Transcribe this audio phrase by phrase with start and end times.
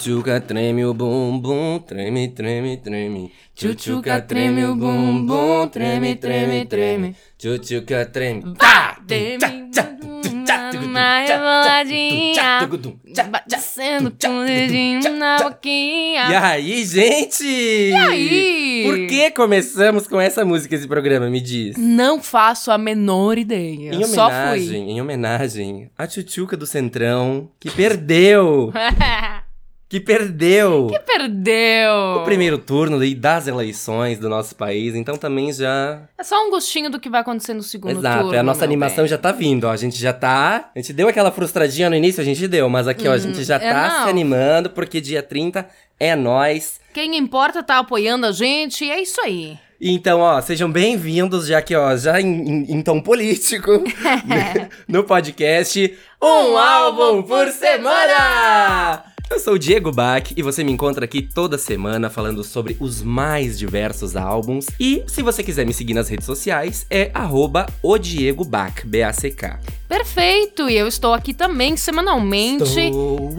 [0.00, 3.30] Tchutchuca treme o bumbum, treme, treme, treme.
[3.54, 7.14] Tchutchuca treme o bumbum, treme, treme, treme.
[7.36, 8.54] Tchutchuca treme.
[8.56, 8.96] Pá!
[9.06, 9.36] Treme
[10.82, 12.66] uma reboladinha,
[13.30, 16.30] batendo com o dedinho na boquinha.
[16.30, 17.44] E aí, gente?
[17.44, 18.82] E aí?
[18.86, 21.76] Por que começamos com essa música esse programa, me diz?
[21.76, 23.94] Não faço a menor ideia.
[23.94, 24.92] Em Só homenagem, fui.
[24.92, 28.72] em homenagem à Tchutchuca do Centrão, que perdeu,
[29.90, 30.86] que perdeu.
[30.86, 32.20] que perdeu.
[32.20, 36.02] O primeiro turno das eleições do nosso país, então também já.
[36.16, 38.38] É só um gostinho do que vai acontecer no segundo Exato, turno.
[38.38, 39.08] a nossa animação bem.
[39.08, 39.70] já tá vindo, ó.
[39.72, 40.70] A gente já tá.
[40.72, 43.42] A gente deu aquela frustradinha no início, a gente deu, mas aqui, ó, a gente
[43.42, 44.04] já é, tá não.
[44.04, 46.80] se animando, porque dia 30 é nós.
[46.94, 49.58] Quem importa tá apoiando a gente, e é isso aí.
[49.80, 53.82] Então, ó, sejam bem-vindos, já que, ó, já em, em- em tom político,
[54.86, 59.09] no podcast Um Álbum por Semana!
[59.30, 63.00] Eu sou o Diego Bach e você me encontra aqui toda semana falando sobre os
[63.00, 64.66] mais diversos álbuns.
[64.78, 69.60] E se você quiser me seguir nas redes sociais, é arroba o Diego Bach, B-A-C-K.
[69.88, 73.36] Perfeito, e eu estou aqui também semanalmente Estou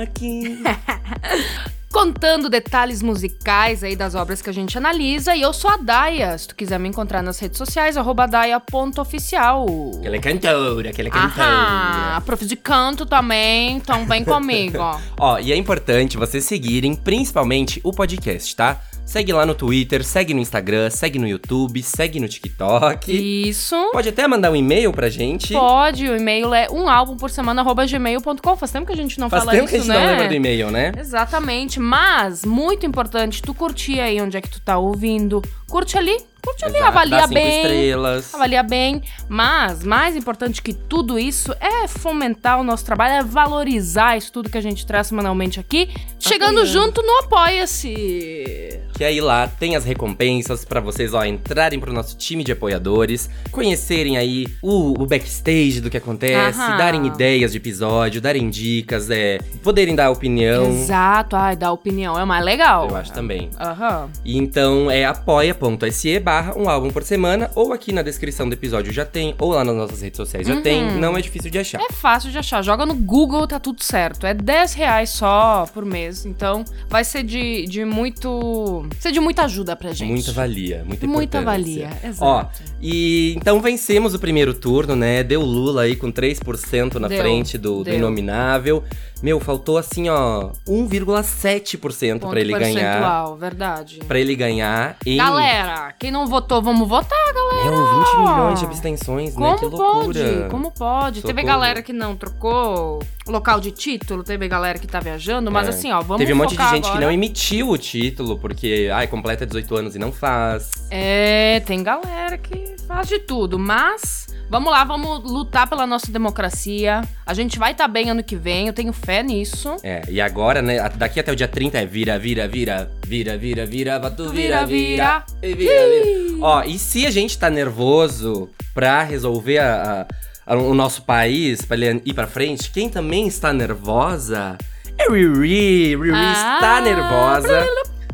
[0.00, 0.62] aqui.
[1.92, 5.34] contando detalhes musicais aí das obras que a gente analisa.
[5.34, 6.36] E eu sou a Daya.
[6.36, 9.66] Se tu quiser me encontrar nas redes sociais, arroba daia.oficial.
[10.02, 11.48] Ela é cantora, que ela é cantora.
[11.48, 14.78] Aham, prof de canto também, então vem comigo.
[15.18, 18.80] Ó, e é importante vocês seguirem principalmente o podcast, tá?
[19.08, 23.48] Segue lá no Twitter, segue no Instagram, segue no YouTube, segue no TikTok.
[23.48, 23.74] Isso.
[23.90, 25.54] Pode até mandar um e-mail pra gente.
[25.54, 28.56] Pode, o e-mail é um álbum por semana, gmail.com.
[28.58, 29.98] Faz tempo que a gente não Faz fala tempo isso, que a gente né?
[29.98, 30.92] não lembra do e-mail, né?
[30.94, 35.40] Exatamente, mas muito importante tu curtir aí onde é que tu tá ouvindo.
[35.66, 36.14] Curte ali,
[36.48, 37.56] curte ali, Exato, avalia dá cinco bem.
[37.62, 38.34] estrelas.
[38.34, 44.16] Avalia bem, mas mais importante que tudo isso é fomentar o nosso trabalho, é valorizar
[44.16, 45.88] isso tudo que a gente traz semanalmente aqui,
[46.18, 46.66] chegando Apoiando.
[46.66, 48.80] junto no Apoia-se.
[48.94, 53.30] Que aí lá tem as recompensas pra vocês, ó, entrarem pro nosso time de apoiadores,
[53.50, 56.76] conhecerem aí o, o backstage do que acontece, Aham.
[56.76, 60.66] darem ideias de episódio, darem dicas, é, poderem dar opinião.
[60.68, 62.88] Exato, ai, dar opinião é mais legal.
[62.88, 63.50] Eu acho também.
[63.60, 64.08] Aham.
[64.24, 68.92] E então é apoia.se barra um álbum por semana, ou aqui na descrição do episódio
[68.92, 70.62] já tem, ou lá nas nossas redes sociais já Uhum.
[70.62, 71.80] tem, não é difícil de achar.
[71.80, 72.62] É fácil de achar.
[72.62, 74.26] Joga no Google, tá tudo certo.
[74.26, 76.24] É 10 reais só por mês.
[76.26, 78.86] Então vai ser de, de muito.
[78.98, 80.10] Ser de muita ajuda pra gente.
[80.10, 81.44] Muita valia, muita Muita importância.
[81.44, 82.24] valia, exato.
[82.24, 82.44] Ó,
[82.80, 85.22] e então vencemos o primeiro turno, né?
[85.22, 87.90] Deu Lula aí com 3% na Deu, frente do, do.
[87.90, 88.82] Inominável.
[89.22, 93.34] Meu, faltou assim, ó, 1,7% Ponto pra ele ganhar.
[93.36, 93.98] verdade.
[94.06, 95.16] Pra ele ganhar em.
[95.16, 97.70] Galera, quem não votou, vamos votar, galera.
[97.70, 99.56] Meu, 20 milhões de abstenções, né?
[99.56, 100.04] Como Que loucura.
[100.04, 100.48] pode?
[100.50, 101.22] Como pode?
[101.22, 101.46] Teve Socorro.
[101.58, 105.70] galera que não trocou local de título, teve galera que tá viajando, mas É.
[105.70, 107.04] assim, ó, vamos Teve um monte de gente que agora.
[107.06, 110.70] não emitiu o título, porque, ai, completa 18 anos e não faz.
[110.90, 117.02] É, tem galera que faz de tudo, mas vamos lá, vamos lutar pela nossa democracia.
[117.26, 119.74] A gente vai estar bem ano que vem, eu tenho fé nisso.
[119.82, 123.64] É, e agora, né, daqui até o dia 30 é vira, vira, vira, vira, vira,
[123.64, 126.36] vira, batu, vira, vira, e vira, vira.
[126.42, 130.06] Ó, e se a gente tá nervoso pra resolver a-
[130.46, 134.58] a- a- o nosso país, pra ele ir pra frente, quem também está nervosa
[134.98, 135.96] é Riri.
[135.96, 136.58] Riri Ah.
[136.60, 137.66] está nervosa.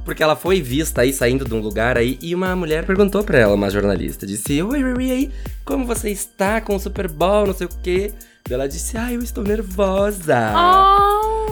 [0.05, 3.39] Porque ela foi vista aí saindo de um lugar aí e uma mulher perguntou pra
[3.39, 5.31] ela, uma jornalista, disse: Oi, Riri, aí,
[5.65, 8.13] como você está com o Super Bowl, não sei o quê?
[8.51, 10.99] Ela disse: Ah, eu estou nervosa Ah.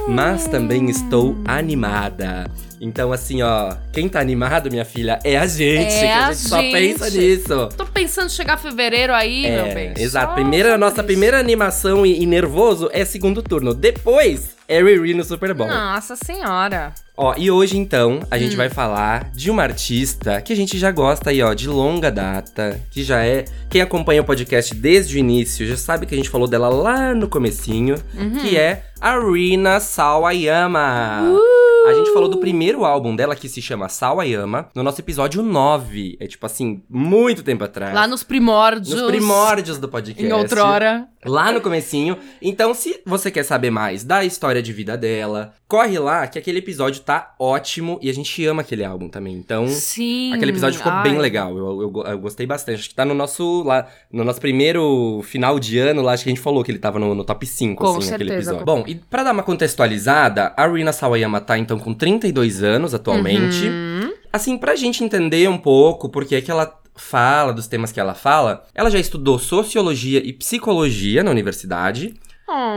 [0.09, 2.51] mas também estou animada.
[2.85, 6.49] Então, assim, ó, quem tá animado, minha filha, é a gente, É a a gente
[6.49, 6.73] só gente.
[6.73, 7.69] pensa nisso.
[7.77, 9.95] Tô pensando em chegar fevereiro aí, meu É, bem.
[9.97, 10.35] exato.
[10.35, 11.05] Primeira, nossa isso.
[11.05, 13.73] primeira animação e, e nervoso é segundo turno.
[13.73, 15.69] Depois é Riri no Super Bowl.
[15.69, 16.93] Nossa senhora.
[17.17, 18.39] Ó, e hoje então a Hum.
[18.41, 22.11] gente vai falar de uma artista que a gente já gosta aí, ó, de longa
[22.11, 23.45] data, que já é.
[23.71, 27.15] Quem acompanha o podcast desde o início já sabe que a gente falou dela lá
[27.15, 28.39] no comecinho, Uhum.
[28.41, 31.23] que é a Rina Sawayama.
[31.31, 31.52] Uh!
[31.87, 36.17] A gente falou do primeiro álbum dela que se chama Sawayama, no nosso episódio 9.
[36.21, 37.95] É tipo assim, muito tempo atrás.
[37.95, 38.95] Lá nos primórdios.
[38.95, 40.25] Nos primórdios do podcast.
[40.25, 41.09] Em outrora.
[41.25, 42.17] Lá no comecinho.
[42.41, 46.59] Então, se você quer saber mais da história de vida dela, corre lá que aquele
[46.59, 49.35] episódio tá ótimo e a gente ama aquele álbum também.
[49.35, 50.33] Então, Sim.
[50.35, 51.05] aquele episódio ficou Ai.
[51.05, 51.57] bem legal.
[51.57, 52.81] Eu, eu, eu gostei bastante.
[52.81, 56.31] Acho que tá no nosso lá, no nosso primeiro final de ano lá, acho que
[56.31, 58.51] a gente falou que ele tava no, no top 5 Com assim, aquele certeza.
[58.51, 58.67] episódio.
[58.67, 63.65] Bom, e pra dar uma contextualizada, a Rina Sawayama tá então com 32 anos atualmente.
[63.67, 64.13] Uhum.
[64.33, 68.15] Assim, pra gente entender um pouco porque é que ela fala, dos temas que ela
[68.15, 72.15] fala, ela já estudou sociologia e psicologia na universidade.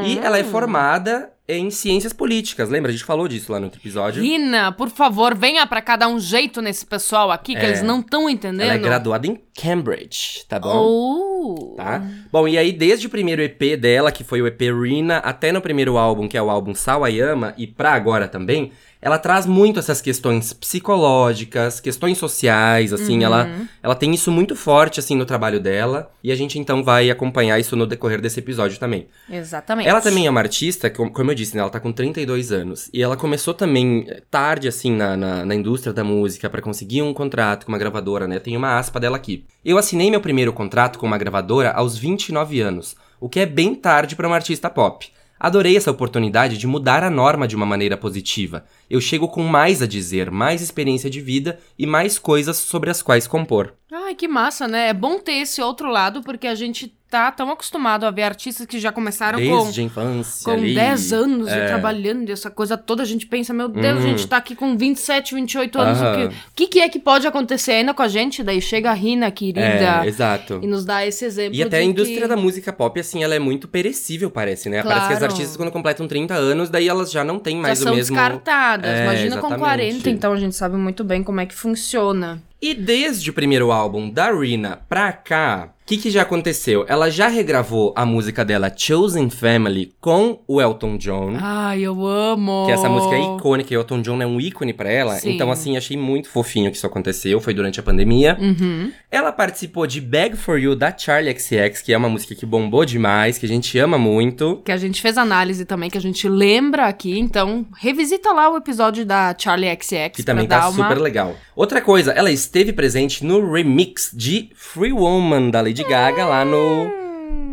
[0.06, 0.52] E ela é Hum.
[0.52, 2.70] formada em ciências políticas.
[2.70, 2.90] Lembra?
[2.90, 4.24] A gente falou disso lá no outro episódio.
[4.24, 7.66] Rina, por favor, venha pra cá dar um jeito nesse pessoal aqui, que É.
[7.66, 8.62] eles não estão entendendo.
[8.62, 10.72] Ela é graduada em Cambridge, tá bom?
[10.74, 11.74] Oh.
[11.76, 12.02] Tá?
[12.32, 15.60] Bom, e aí desde o primeiro EP dela, que foi o EP Rina, até no
[15.62, 18.72] primeiro álbum, que é o álbum Sawayama, e pra agora também,
[19.06, 23.48] ela traz muito essas questões psicológicas, questões sociais, assim, ela,
[23.84, 27.60] ela tem isso muito forte, assim, no trabalho dela, e a gente então vai acompanhar
[27.60, 29.08] isso no decorrer desse episódio também.
[29.30, 29.88] Exatamente.
[29.88, 32.90] Ela também é uma artista, com- como eu disse, né, ela tá com 32 anos.
[32.92, 37.04] E ela começou também eh, tarde, assim, na, na, na indústria da música, pra conseguir
[37.04, 38.40] um contrato com uma gravadora, né?
[38.40, 39.46] Tem uma aspa dela aqui.
[39.64, 43.76] Eu assinei meu primeiro contrato com uma gravadora aos 29 anos, o que é bem
[43.76, 45.08] tarde pra uma artista pop.
[45.40, 48.66] Adorei essa oportunidade de mudar a norma de uma maneira positiva.
[48.90, 53.02] Eu chego com mais a dizer, mais experiência de vida e mais coisas sobre as
[53.02, 53.74] quais compor.
[53.92, 54.90] Ai, que massa, né?
[54.90, 58.66] É bom ter esse outro lado, porque a gente tá tão acostumado a ver artistas
[58.66, 60.76] que já começaram com, Desde infância com ali.
[60.76, 61.64] 10 anos é.
[61.64, 63.04] e trabalhando essa coisa toda.
[63.04, 64.06] A gente pensa, meu Deus, Uhum.
[64.06, 66.00] a gente tá aqui com 27, 28 anos.
[66.02, 68.44] O que, que, que é que pode acontecer ainda com a gente?
[68.44, 69.62] Daí chega a Rina, querida,
[70.04, 70.60] É, exato.
[70.62, 71.56] e nos dá esse exemplo.
[71.56, 72.28] E até a indústria que...
[72.28, 74.84] da música pop, assim, ela é muito perecível, parece, né?
[74.84, 75.34] Parece que as Claro.
[75.34, 78.16] artistas, quando completam 30 anos, daí elas já não têm mais já são o mesmo.
[78.16, 78.90] descartadas.
[78.90, 79.60] É, Imagina com exatamente.
[79.60, 82.42] 40, então a gente sabe muito bem como é que funciona.
[82.62, 86.84] E desde o primeiro álbum da Rina pra cá, o que, que já aconteceu?
[86.88, 91.38] Ela já regravou a música dela Chosen Family com o Elton John.
[91.40, 92.66] Ai, eu amo!
[92.66, 95.14] Que essa música é icônica, e o Elton John é um ícone pra ela.
[95.18, 95.36] Sim.
[95.36, 97.40] Então, assim, achei muito fofinho que isso aconteceu.
[97.40, 98.36] Foi durante a pandemia.
[98.42, 98.92] Uhum.
[99.12, 102.84] Ela participou de Bag for You da Charlie XX, que é uma música que bombou
[102.84, 104.64] demais, que a gente ama muito.
[104.66, 107.20] Que a gente fez análise também, que a gente lembra aqui.
[107.20, 110.16] Então, revisita lá o episódio da Charlie XX.
[110.16, 110.90] Que também tá uma...
[110.90, 111.36] super legal.
[111.56, 116.92] Outra coisa, ela esteve presente no remix de Free Woman da Lady Gaga lá no,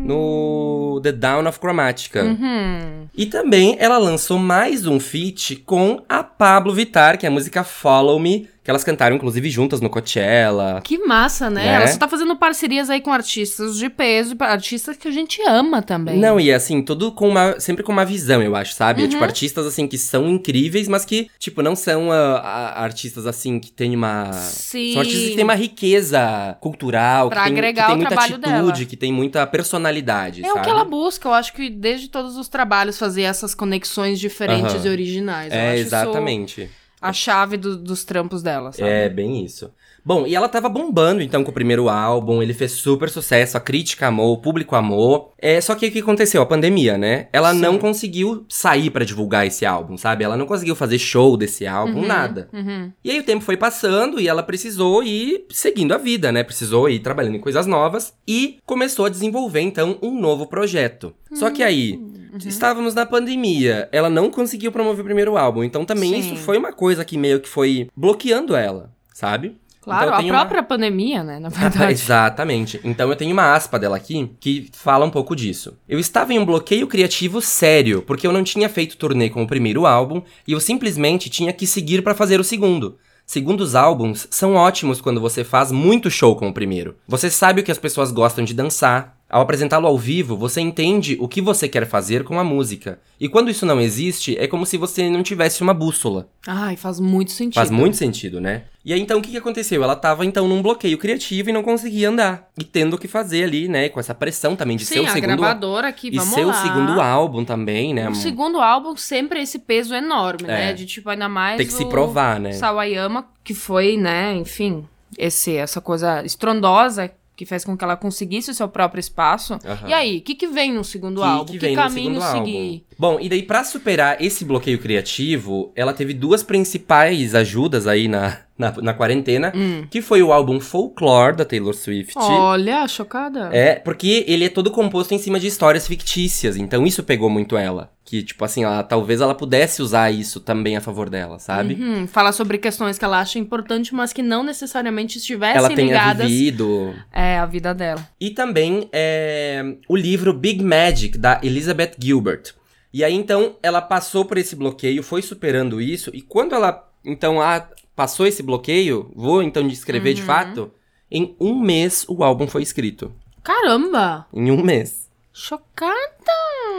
[0.04, 2.24] no The Down of Chromatica.
[2.24, 3.06] Uhum.
[3.16, 7.62] E também ela lançou mais um feat com a Pablo Vittar, que é a música
[7.62, 10.80] Follow Me, que elas cantaram inclusive juntas no Coachella.
[10.84, 11.62] Que massa, né?
[11.64, 11.74] Né?
[11.74, 15.82] Ela só tá fazendo parcerias aí com artistas de peso, artistas que a gente ama
[15.82, 16.16] também.
[16.18, 17.58] Não, e assim, tudo com uma.
[17.60, 19.02] Sempre com uma visão, eu acho, sabe?
[19.02, 19.08] Uhum.
[19.08, 23.70] Tipo, artistas assim que são incríveis, mas que, tipo, não são ah, artistas assim que
[23.72, 24.32] tem uma.
[24.32, 24.92] Sim.
[24.92, 28.34] São artistas que têm uma riqueza cultural, Pra que tem, agregar que tem muita trabalho
[28.36, 28.86] atitude, dela.
[28.88, 30.60] que tem muita personalidade, É sabe?
[30.60, 34.74] o que ela busca, eu acho que desde todos os trabalhos fazer essas conexões diferentes
[34.76, 34.86] Aham.
[34.86, 35.52] e originais.
[35.52, 36.62] Eu É, exatamente.
[36.62, 38.88] Isso a chave do- dos trampos dela, sabe?
[38.88, 39.70] É, bem isso.
[40.04, 43.60] Bom, e ela tava bombando então com o primeiro álbum, ele fez super sucesso, a
[43.60, 45.32] crítica amou, o público amou.
[45.38, 46.42] É, só que o que aconteceu?
[46.42, 47.28] A pandemia, né?
[47.32, 47.60] Ela Sim.
[47.60, 50.24] não conseguiu sair pra divulgar esse álbum, sabe?
[50.24, 52.48] Ela não conseguiu fazer show desse álbum, Uhum, nada.
[52.52, 52.90] uhum.
[53.04, 56.42] E aí o tempo foi passando e ela precisou ir seguindo a vida, né?
[56.42, 61.14] Precisou ir trabalhando em coisas novas e começou a desenvolver então um novo projeto.
[61.32, 61.92] Só que aí
[62.32, 62.38] Uhum.
[62.46, 66.18] estávamos na pandemia, ela não conseguiu promover o primeiro álbum, então também Sim.
[66.34, 69.56] isso foi uma coisa que meio que foi bloqueando ela, sabe?
[69.82, 71.92] Claro, Então, a uma- própria pandemia, né, na verdade.
[71.92, 72.80] Exatamente.
[72.84, 75.76] Então eu tenho uma aspa dela aqui que fala um pouco disso.
[75.88, 79.46] Eu estava em um bloqueio criativo sério, porque eu não tinha feito turnê com o
[79.46, 82.96] primeiro álbum e eu simplesmente tinha que seguir pra fazer o segundo.
[83.26, 86.96] Segundos álbuns são ótimos quando você faz muito show com o primeiro.
[87.06, 89.16] Você sabe o que as pessoas gostam de dançar.
[89.32, 93.00] Ao apresentá-lo ao vivo, você entende o que você quer fazer com a música.
[93.18, 96.28] E quando isso não existe, é como se você não tivesse uma bússola.
[96.46, 97.54] Ai, faz muito sentido.
[97.54, 98.64] Faz muito sentido, né?
[98.84, 99.82] E aí, então, o que, que aconteceu?
[99.82, 102.50] Ela tava, então, num bloqueio criativo e não conseguia andar.
[102.58, 103.88] E tendo o que fazer ali, né?
[103.88, 105.28] Com essa pressão também de Sim, ser o a segundo...
[105.38, 106.52] gravadora aqui, E vamos ser lá.
[106.52, 108.10] segundo álbum também, né?
[108.10, 110.46] O segundo álbum sempre esse peso enorme, É.
[110.48, 110.72] né?
[110.74, 112.52] De tipo, ainda mais Tem que se provar, né?
[112.52, 114.84] Sawayama, que foi, né, enfim,
[115.16, 119.58] esse, essa coisa estrondosa que fez com que ela conseguisse o seu próprio espaço.
[119.64, 119.88] Aham.
[119.88, 121.52] E aí, o que, que vem no segundo Que- álbum?
[121.52, 122.84] que Que, caminho seguir?
[122.98, 128.38] Bom, e daí pra superar esse bloqueio criativo, ela teve duas principais ajudas aí na,
[128.56, 129.86] na, na quarentena, Hum.
[129.90, 132.14] que foi o álbum Folklore, da Taylor Swift.
[132.16, 133.48] Olha, chocada.
[133.52, 137.56] É, porque ele é todo composto em cima de histórias fictícias, então isso pegou muito
[137.56, 137.91] ela.
[138.04, 141.74] Que, tipo assim, ela, talvez ela pudesse usar isso também a favor dela, sabe?
[141.74, 145.86] Uhum, Fala sobre questões que ela acha importantes, mas que não necessariamente estivessem ela tenha
[145.86, 146.94] ligadas vivido.
[147.12, 148.06] é, à vida dela.
[148.20, 152.54] E também é, o livro Big Magic, da Elizabeth Gilbert.
[152.92, 157.40] E aí, então, ela passou por esse bloqueio, foi superando isso, e quando ela, então,
[157.40, 160.26] ah, passou esse bloqueio, vou então descrever de Uhum.
[160.26, 160.70] fato,
[161.10, 163.12] em um mês o álbum foi escrito.
[163.44, 164.26] Caramba!
[164.34, 165.08] Em um mês.
[165.32, 165.92] Chocada!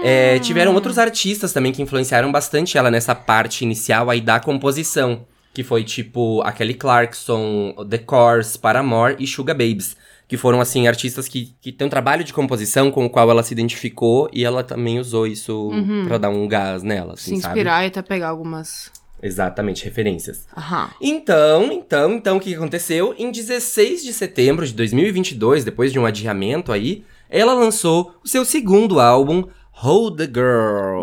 [0.03, 5.25] É, tiveram outros artistas também que influenciaram bastante ela nessa parte inicial aí da composição.
[5.53, 9.95] Que foi tipo a Kelly Clarkson, The Course, Paramore e Sugar Babes.
[10.27, 13.43] Que foram, assim, artistas que, que têm um trabalho de composição com o qual ela
[13.43, 16.05] se identificou e ela também usou isso Uhum.
[16.07, 17.53] pra dar um gás nela, assim, Se sabe?
[17.60, 18.89] inspirar e até pegar algumas.
[19.22, 20.48] Exatamente, referências.
[20.57, 20.89] Aham.
[21.00, 23.13] Então, então, então, o que que aconteceu?
[23.17, 28.45] Em 16 de setembro de 2022, depois de um adiamento aí, ela lançou o seu
[28.45, 31.01] segundo álbum, Hold the Girl.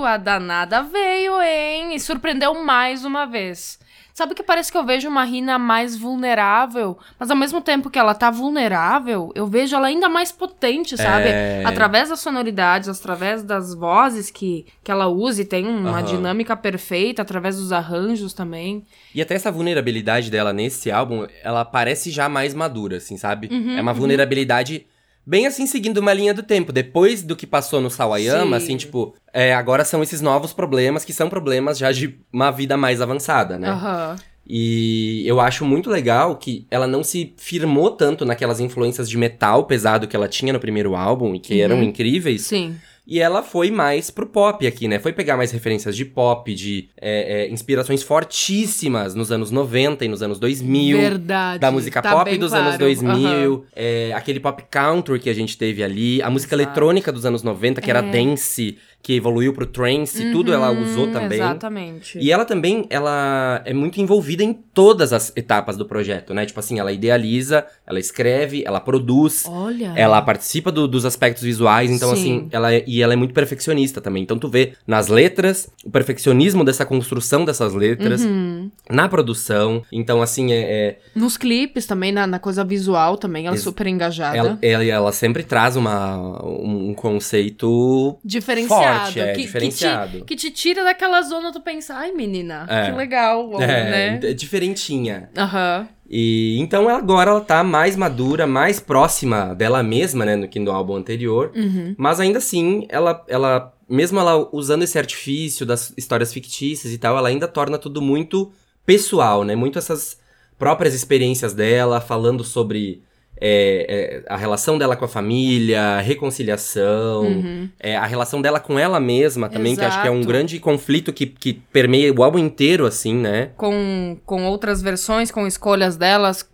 [0.00, 1.94] Uh, a danada veio, hein?
[1.94, 3.78] E surpreendeu mais uma vez.
[4.20, 7.98] Sabe que parece que eu vejo uma Rina mais vulnerável, mas ao mesmo tempo que
[7.98, 11.30] ela tá vulnerável, eu vejo ela ainda mais potente, sabe?
[11.30, 11.62] É.
[11.64, 16.02] Através das sonoridades, através das vozes que, que ela usa e tem uma Aham.
[16.02, 18.84] dinâmica perfeita, através dos arranjos também.
[19.14, 23.48] E até essa vulnerabilidade dela nesse álbum, ela parece já mais madura, assim, sabe?
[23.50, 24.84] Uhum, é uma vulnerabilidade
[25.26, 26.72] bem assim, seguindo uma linha do tempo.
[26.72, 28.64] Depois do que passou no Sawayama, Sim.
[28.64, 32.76] assim, tipo, é, agora são esses novos problemas que são problemas já de uma vida
[32.76, 33.68] mais avançada, né?
[33.70, 34.16] Aham.
[34.52, 39.64] E eu acho muito legal que ela não se firmou tanto naquelas influências de metal
[39.64, 41.60] pesado que ela tinha no primeiro álbum e que Uhum.
[41.60, 42.42] eram incríveis.
[42.42, 42.74] Sim.
[43.06, 44.98] E ela foi mais pro pop aqui, né?
[44.98, 50.08] Foi pegar mais referências de pop, de é, é, inspirações fortíssimas nos anos 90 e
[50.08, 50.96] nos anos 2000.
[50.98, 51.58] Verdade.
[51.60, 52.78] Da música Tá pop dos anos claro.
[52.78, 53.62] 2000, Aham.
[53.74, 56.68] é, aquele pop country que a gente teve ali, a música Exato.
[56.68, 58.10] eletrônica dos anos 90, que era É.
[58.10, 61.38] dance, que evoluiu pro trance, tudo ela Uhum, usou também.
[61.38, 62.18] Exatamente.
[62.18, 66.44] E ela também, ela é muito envolvida em todas as etapas do projeto, né?
[66.44, 69.92] Tipo assim, ela idealiza, ela escreve, ela produz, Olha.
[69.96, 72.16] ela participa do- dos aspectos visuais, então Ah.
[72.16, 72.20] Sim.
[72.20, 74.22] assim, ela é, e ela é muito perfeccionista também.
[74.22, 78.70] Então tu vê nas letras, o perfeccionismo dessa construção dessas letras, Uhum.
[78.90, 79.82] na produção.
[79.90, 83.86] Então assim, é, é- Nos clipes também, na, na coisa visual também, ela é super
[83.86, 84.36] engajada.
[84.36, 88.82] ela, ela, ela sempre traz uma, um, um conceito Diferenciado.
[88.82, 90.10] forte, é, que, diferenciado.
[90.10, 92.86] Que te, que te tira daquela zona tu pensar, ai menina, É.
[92.86, 94.20] que legal, é, né?
[94.22, 95.30] é diferentinha.
[95.36, 95.88] Aham.
[96.12, 100.72] E então agora ela tá mais madura, mais próxima dela mesma, né, do que no
[100.72, 101.52] álbum anterior.
[101.54, 101.94] Uhum.
[101.96, 107.16] Mas ainda assim, ela, ela, mesmo ela usando esse artifício das histórias fictícias e tal,
[107.16, 108.50] ela ainda torna tudo muito
[108.84, 109.54] pessoal, né?
[109.54, 110.18] Muito essas
[110.58, 113.02] próprias experiências dela, falando sobre
[113.40, 117.68] é, é, a relação dela com a família, a reconciliação, Uhum.
[117.78, 120.28] é, a relação dela com ela mesma também, que acho que é um Exato.
[120.28, 123.50] grande conflito que, que permeia o álbum inteiro, assim, né?
[123.56, 126.48] Com, com outras versões, com escolhas delas,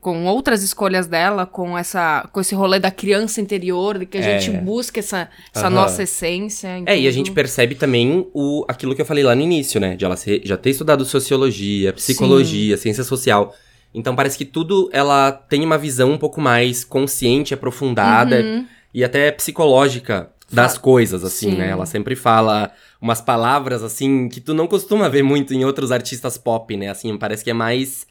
[0.00, 4.20] com- outras escolhas dela, com essa com esse rolê da criança interior, de que a
[4.22, 4.38] É.
[4.38, 5.74] gente busca essa, essa Aham.
[5.74, 6.82] nossa essência.
[6.86, 9.94] É, e a gente percebe também o, aquilo que eu falei lá no início, né?
[9.94, 13.54] De ela ser- já ter estudado sociologia, psicologia, ciência social.
[13.94, 18.66] Então parece que tudo ela tem uma visão um pouco mais consciente, aprofundada Uhum.
[18.92, 21.56] e até psicológica das coisas, assim, Sim.
[21.56, 21.70] né?
[21.70, 26.36] Ela sempre fala umas palavras, assim, que tu não costuma ver muito em outros artistas
[26.36, 26.88] pop, né?
[26.88, 28.06] Assim, parece que é mais,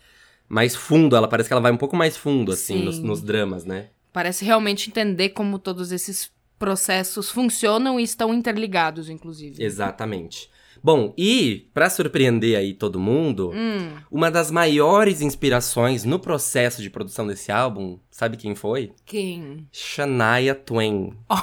[0.49, 3.65] mais fundo, ela parece que ela vai um pouco mais fundo, assim, nos, nos dramas,
[3.65, 3.87] né?
[4.11, 9.61] Parece realmente entender como todos esses processos funcionam e estão interligados, inclusive.
[9.63, 10.49] Exatamente.
[10.83, 13.89] Bom, e pra surpreender aí todo mundo, Hum.
[14.11, 18.91] Uma das maiores inspirações no processo de produção desse álbum, sabe quem foi?
[19.05, 19.65] Quem?
[19.71, 21.13] Shania Twain.
[21.27, 21.35] Tá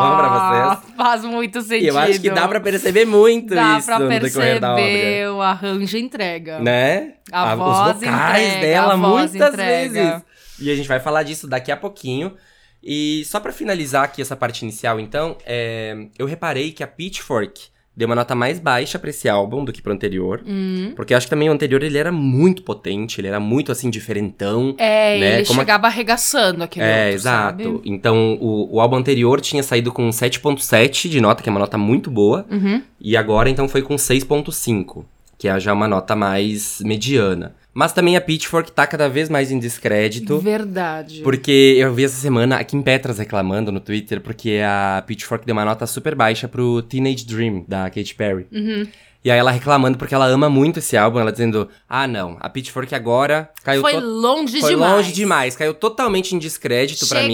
[0.00, 0.94] bom pra vocês?
[0.96, 1.84] Faz muito sentido.
[1.84, 4.82] E eu acho que dá pra perceber muito Dá isso pra no decorrer da obra.
[4.84, 6.58] perceber o arranjo entrega.
[6.60, 7.14] Né?
[7.32, 9.54] A A- voz os vocais entrega, dela muitas entrega.
[9.92, 10.22] vezes.
[10.60, 12.34] E a gente vai falar disso daqui a pouquinho.
[12.82, 17.60] E só pra finalizar aqui essa parte inicial, então, é, eu reparei que a Pitchfork
[17.98, 20.40] deu uma nota mais baixa pra esse álbum do que pro anterior.
[20.46, 20.92] Hum.
[20.94, 23.90] Porque eu acho que também o anterior ele era muito potente, ele era muito assim
[23.90, 24.74] diferentão.
[24.78, 25.34] É, Né?
[25.38, 27.62] ele Como a- chegava arregaçando aquele É, outro, exato.
[27.64, 27.80] sabe?
[27.84, 31.76] Então, o, o álbum anterior tinha saído com 7.7 de nota, que é uma nota
[31.76, 32.46] muito boa.
[32.48, 32.80] Uhum.
[33.00, 35.04] E agora, então, foi com 6.5,
[35.36, 37.54] que é já uma nota mais mediana.
[37.78, 40.40] Mas também a Pitchfork tá cada vez mais em descrédito.
[40.40, 41.20] Verdade.
[41.22, 45.52] Porque eu vi essa semana a Kim Petras reclamando no Twitter, porque a Pitchfork deu
[45.52, 48.48] uma nota super baixa pro Teenage Dream, da Katy Perry.
[48.50, 48.84] Uhum.
[49.24, 52.48] E aí ela reclamando porque ela ama muito esse álbum, ela dizendo: Ah, não, a
[52.48, 54.92] Pitchfork agora caiu Foi longe foi demais.
[54.92, 57.28] longe demais, caiu totalmente em descrédito pra Chega,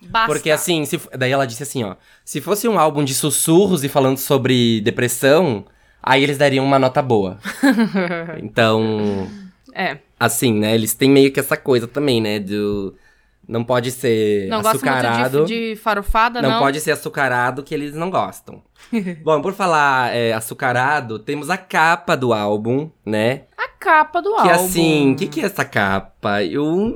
[0.00, 0.08] mim.
[0.08, 0.32] basta.
[0.32, 3.88] Porque assim, se daí ela disse assim, ó, se fosse um álbum de sussurros e
[3.90, 5.66] falando sobre depressão,
[6.02, 7.38] aí eles dariam uma nota boa.
[8.42, 9.28] então,
[9.74, 12.94] É, assim, né, eles têm meio que essa coisa também, né, do
[13.48, 15.38] não pode ser não gosto açucarado.
[15.38, 16.50] muito de, de farofada, não.
[16.50, 18.62] Não pode ser açucarado que eles não gostam.
[19.24, 23.42] Bom, por falar é, açucarado, temos a capa do álbum, né?
[23.58, 24.50] A capa do Que álbum.
[24.52, 26.44] assim, o que, que é essa capa?
[26.44, 26.64] Eu.
[26.64, 26.94] Um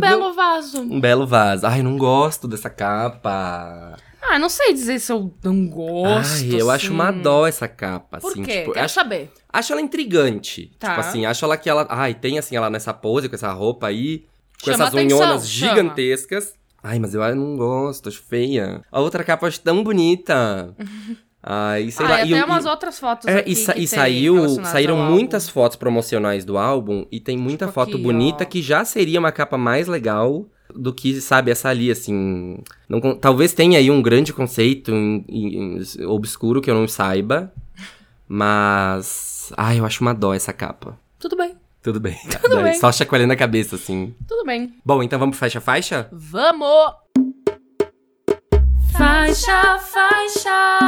[0.00, 0.80] belo vaso.
[0.80, 1.66] Um belo vaso.
[1.66, 3.94] Ai, não gosto dessa capa.
[4.34, 6.44] Ah, não sei dizer se eu não gosto.
[6.54, 6.94] Ai, eu acho assim.
[6.94, 8.42] uma dó essa capa, Por assim.
[8.42, 8.60] quê?
[8.60, 9.30] Tipo, Quero acho, saber.
[9.52, 10.72] acho ela intrigante.
[10.78, 10.88] Tá.
[10.90, 11.86] Tipo assim, acho ela que ela.
[11.90, 14.24] Ai, tem assim, ela nessa pose, com essa roupa aí,
[14.62, 15.70] com Chama essas atenção, unhonas chama.
[15.74, 16.54] gigantescas.
[16.82, 18.82] Ai, mas eu não gosto, acho feia.
[18.90, 20.74] A outra capa eu acho tão bonita.
[21.44, 22.24] Ai, sei ah, lá.
[22.24, 24.96] e até o- umas e- outras fotos É, aqui e, sa- e tem saiu, saíram
[24.96, 25.52] muitas álbum.
[25.54, 28.46] fotos promocionais do álbum e tem muita Tipo foto aqui, bonita ó.
[28.46, 32.58] que já seria uma capa mais legal do que, sabe, essa ali, assim.
[32.88, 37.52] Não talvez tenha aí um grande conceito em- em- obscuro que eu não saiba,
[38.28, 39.52] mas.
[39.56, 40.98] Ai, eu acho uma dó essa capa.
[41.18, 42.16] Tudo bem, Tudo bem.
[42.42, 42.74] Tudo bem.
[42.74, 44.14] Só chacoalhando a cabeça, assim.
[44.26, 44.74] tudo bem.
[44.84, 46.08] Bom, então vamos pro faixa-faixa?
[46.12, 46.92] Vamos!
[48.92, 50.78] Faixa, faixa!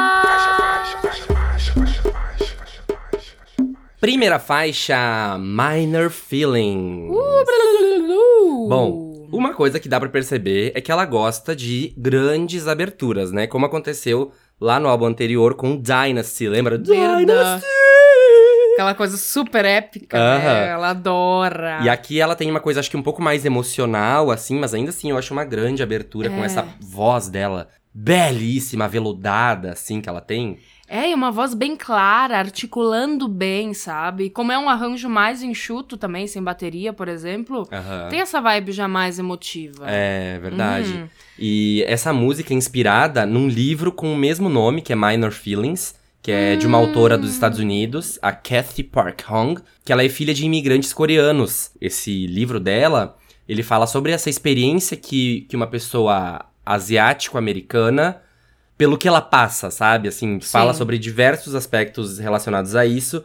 [4.00, 7.10] Primeira faixa, Minor Feelings.
[7.10, 13.30] Uh, Bom, uma coisa que dá pra perceber é que ela gosta de grandes aberturas,
[13.32, 13.46] né?
[13.46, 16.78] Como aconteceu lá no álbum anterior com Dynasty, lembra?
[16.78, 17.64] Verdade.
[18.74, 20.38] Aquela coisa super épica, Aham.
[20.38, 20.68] né?
[20.68, 21.78] Ela adora.
[21.82, 24.90] E aqui ela tem uma coisa, acho que um pouco mais emocional, assim, mas ainda
[24.90, 26.46] assim eu acho uma grande abertura com É.
[26.46, 30.58] essa voz dela belíssima, aveludada, assim, que ela tem.
[30.94, 34.30] É, e uma voz bem clara, articulando bem, sabe?
[34.30, 38.06] Como é um arranjo mais enxuto também, sem bateria, por exemplo, Aham.
[38.10, 39.86] tem essa vibe já mais emotiva.
[39.90, 40.92] É, verdade.
[40.92, 41.08] Uhum.
[41.36, 45.96] E essa música é inspirada num livro com o mesmo nome, que é Minor Feelings,
[46.22, 50.08] que é de uma autora dos Estados Unidos, a Kathy Park Hong, que ela é
[50.08, 51.72] filha de imigrantes coreanos.
[51.80, 53.16] Esse livro dela,
[53.48, 58.22] ele fala sobre essa experiência que, que uma pessoa asiático-americana,
[58.76, 60.08] pelo que ela passa, sabe?
[60.08, 60.78] Assim, fala Sim.
[60.78, 63.24] sobre diversos aspectos relacionados a isso,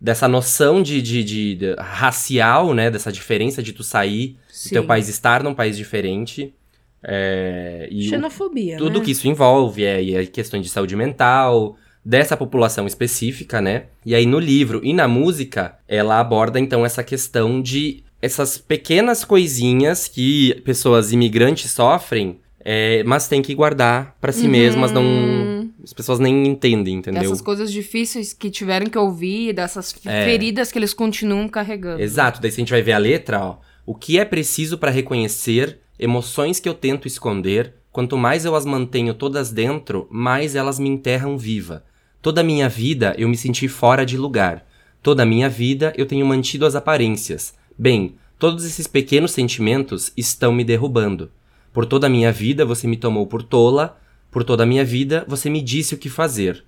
[0.00, 2.90] dessa noção de, de, de- de- racial, né?
[2.90, 4.68] Dessa diferença de tu sair Sim.
[4.68, 6.54] do teu país estar num país diferente.
[7.02, 9.04] É, e o- Xenofobia, tudo né?
[9.04, 13.84] que isso envolve, é, e é questões de saúde mental, dessa população específica, né?
[14.04, 19.24] E aí no livro e na música, ela aborda então essa questão de essas pequenas
[19.24, 24.50] coisinhas que pessoas imigrantes sofrem, é, mas tem que guardar pra si Uhum.
[24.50, 25.70] mesmas, não.
[25.84, 27.22] As pessoas nem entendem, entendeu?
[27.22, 30.24] Dessas coisas difíceis que tiveram que ouvir, dessas É.
[30.24, 32.02] feridas que eles continuam carregando.
[32.02, 33.58] Exato, daí se a gente vai ver a letra, ó.
[33.86, 38.64] O que é preciso pra reconhecer emoções que eu tento esconder, quanto mais eu as
[38.66, 41.84] mantenho todas dentro, mais elas me enterram viva.
[42.20, 44.66] Toda a minha vida eu me senti fora de lugar.
[45.00, 47.54] Toda a minha vida eu tenho mantido as aparências.
[47.78, 51.30] Bem, todos esses pequenos sentimentos estão me derrubando.
[51.76, 53.98] Por toda a minha vida você me tomou por tola,
[54.30, 56.64] por toda a minha vida você me disse o que fazer.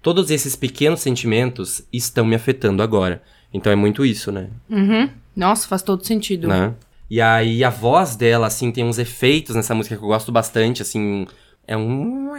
[0.00, 3.20] Todos esses pequenos sentimentos estão me afetando agora.
[3.52, 4.50] Então é muito isso, né?
[4.70, 5.10] Uhum.
[5.34, 6.46] Nossa, faz todo sentido.
[6.46, 6.74] né?
[7.10, 10.80] E aí a voz dela, assim, tem uns efeitos nessa música que eu gosto bastante,
[10.80, 11.26] assim,
[11.66, 12.30] é um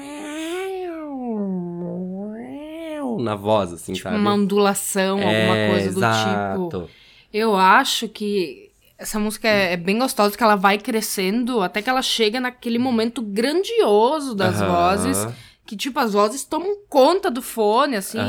[3.20, 4.18] na voz, assim, Tipo, sabe?
[4.22, 6.64] uma ondulação, alguma É, coisa do exato.
[6.70, 6.90] tipo.
[7.34, 8.63] Eu acho que
[8.98, 12.80] essa música é, é bem gostosa, que ela vai crescendo até que ela chega naquele
[12.80, 15.28] momento grandioso das vozes.
[15.66, 18.20] Que, tipo, as vozes tomam conta do fone, assim.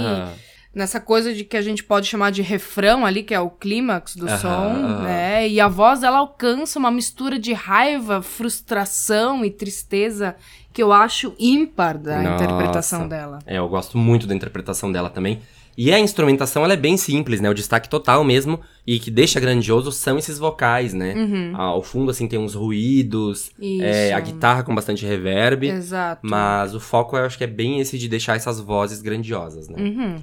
[0.74, 4.16] Nessa coisa de que a gente pode chamar de refrão ali, que é o clímax
[4.16, 4.72] do som,
[5.02, 5.48] né?
[5.48, 10.34] E a voz, ela alcança uma mistura de raiva, frustração e tristeza
[10.72, 12.44] que eu acho ímpar da Nossa.
[12.44, 13.38] interpretação dela.
[13.46, 15.40] É, eu gosto muito da interpretação dela também.
[15.76, 17.50] E a instrumentação, ela é bem simples, né?
[17.50, 21.14] O destaque total mesmo, e que deixa grandioso são esses vocais, né?
[21.14, 21.52] Uhum.
[21.54, 25.66] Ah, Ao fundo, assim, tem uns ruídos, é, a guitarra com bastante reverb.
[25.68, 26.20] Exato.
[26.22, 29.76] Mas o foco eu acho que é bem esse de deixar essas vozes grandiosas, né?
[29.82, 30.16] Uhum.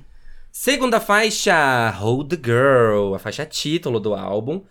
[0.51, 4.61] Segunda faixa, Hold the Girl, a faixa título do álbum.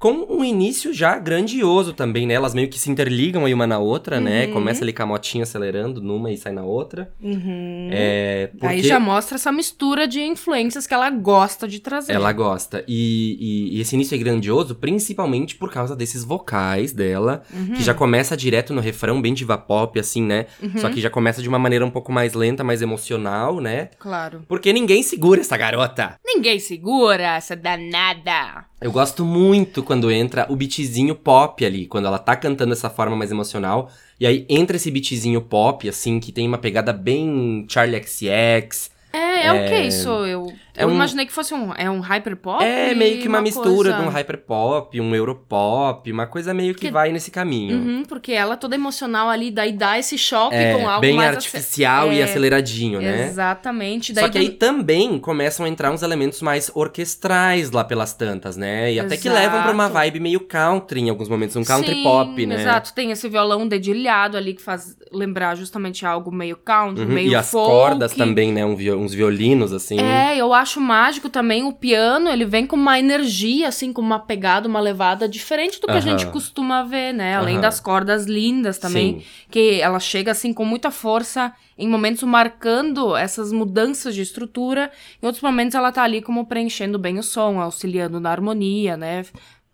[0.00, 2.32] Com um início já grandioso também, né?
[2.32, 4.46] Elas meio que se interligam aí uma na outra, né?
[4.46, 4.54] Uhum.
[4.54, 7.12] Começa ali com a motinha acelerando numa e sai na outra.
[7.22, 7.90] Uhum.
[7.92, 12.14] É, porque Aí já mostra essa mistura de influências que ela gosta de trazer.
[12.14, 12.82] ela gosta.
[12.88, 13.36] E,
[13.72, 17.74] e- e esse início é grandioso, principalmente por causa desses vocais dela, Uhum.
[17.74, 20.46] que já começa direto no refrão, bem diva pop, assim, né?
[20.62, 20.78] Uhum.
[20.78, 23.90] Só que já começa de uma maneira um pouco mais lenta, mais emocional, né?
[23.98, 24.44] Claro.
[24.48, 26.18] Porque ninguém segura essa garota.
[26.24, 28.64] Ninguém segura essa danada.
[28.80, 33.14] Eu gosto muito quando entra o beatzinho pop ali, quando ela tá cantando dessa forma
[33.14, 33.90] mais emocional.
[34.18, 38.90] E aí entra esse beatzinho pop, assim, que tem uma pegada bem Charlie XX.
[39.12, 40.08] É, é, o que isso?
[40.08, 42.62] Eu É eu um- imaginei que fosse um, é um hyperpop.
[42.64, 46.86] É meio que uma, mistura coisa- de um hyperpop, um europop, uma coisa meio que
[46.86, 47.76] Que- vai nesse caminho.
[47.76, 51.14] Uhum, porque ela é toda emocional ali, daí dá esse choque É, com algo bem
[51.14, 53.26] mais artificial e é, aceleradinho, né?
[53.26, 54.12] Exatamente.
[54.12, 58.56] Daí Só que aí também começam a entrar uns elementos mais orquestrais lá pelas tantas,
[58.56, 58.92] né?
[58.92, 59.42] E até que Exato.
[59.42, 62.60] levam pra uma vibe meio country em alguns momentos, um country Sim, pop, né?
[62.60, 67.30] Exato, tem esse violão dedilhado ali que faz lembrar justamente algo meio country, Uhum, meio
[67.30, 67.68] E as folk.
[67.68, 68.64] cordas também, né?
[68.64, 69.98] Um uns violinos, assim.
[70.00, 74.18] É, eu acho mágico também o piano, ele vem com uma energia, assim, com uma
[74.18, 76.02] pegada, uma levada diferente do que a Aham.
[76.02, 77.36] gente costuma ver, né?
[77.36, 77.62] Além Aham.
[77.62, 79.26] das cordas lindas também, Sim.
[79.50, 84.90] que ela chega, assim, com muita força, em momentos marcando essas mudanças de estrutura,
[85.22, 89.24] em outros momentos ela tá ali como preenchendo bem o som, auxiliando na harmonia, né?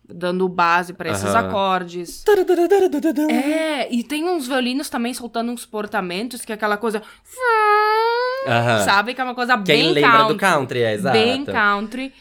[0.09, 1.47] Dando base pra esses Aham.
[1.49, 2.23] acordes.
[3.29, 7.01] É, e tem uns violinos também soltando uns portamentos, que é aquela coisa.
[8.47, 8.85] Aham.
[8.85, 9.13] Sabe?
[9.13, 10.33] Que é uma coisa Quem bem lembra country.
[10.33, 11.17] do country, é exato.
[11.17, 12.13] Bem country.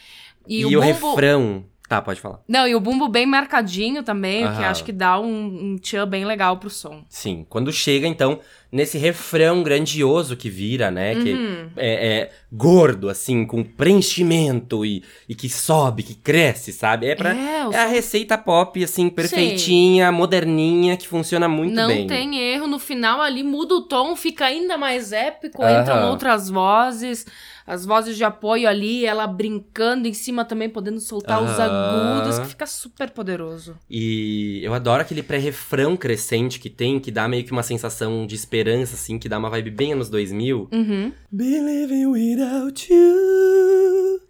[0.49, 1.11] E, E, o, o, bumbo...
[1.11, 1.65] refrão.
[1.89, 2.41] Tá, pode falar.
[2.49, 6.07] Não, e o bumbo bem marcadinho também, o que acho que dá um, um tchan
[6.09, 7.05] bem legal pro som.
[7.09, 7.47] Sim.
[7.49, 8.41] Quando chega, então,
[8.73, 11.15] nesse refrão grandioso que vira, né?
[11.15, 11.71] Que Uhum.
[11.77, 17.07] é, é gordo, assim, com preenchimento e, e que sobe, que cresce, sabe?
[17.07, 17.35] É pra.
[17.35, 22.07] É, o É a receita pop, assim, perfeitinha, moderninha, que funciona muito não bem.
[22.07, 22.67] tem erro.
[22.67, 25.81] No final ali muda o tom, fica ainda mais épico, Aham.
[25.83, 27.27] entram outras vozes.
[27.67, 32.21] As vozes de apoio ali, ela brincando em cima também, podendo soltar os Aham.
[32.21, 33.77] agudos, que fica super poderoso.
[33.91, 38.37] E eu adoro aquele pré-refrão crescente que tem, que dá meio que uma sensação de
[38.37, 40.69] esperança, assim, que dá uma vibe bem anos 2000.
[40.73, 41.13] Uhum.
[41.33, 44.21] Believing without you.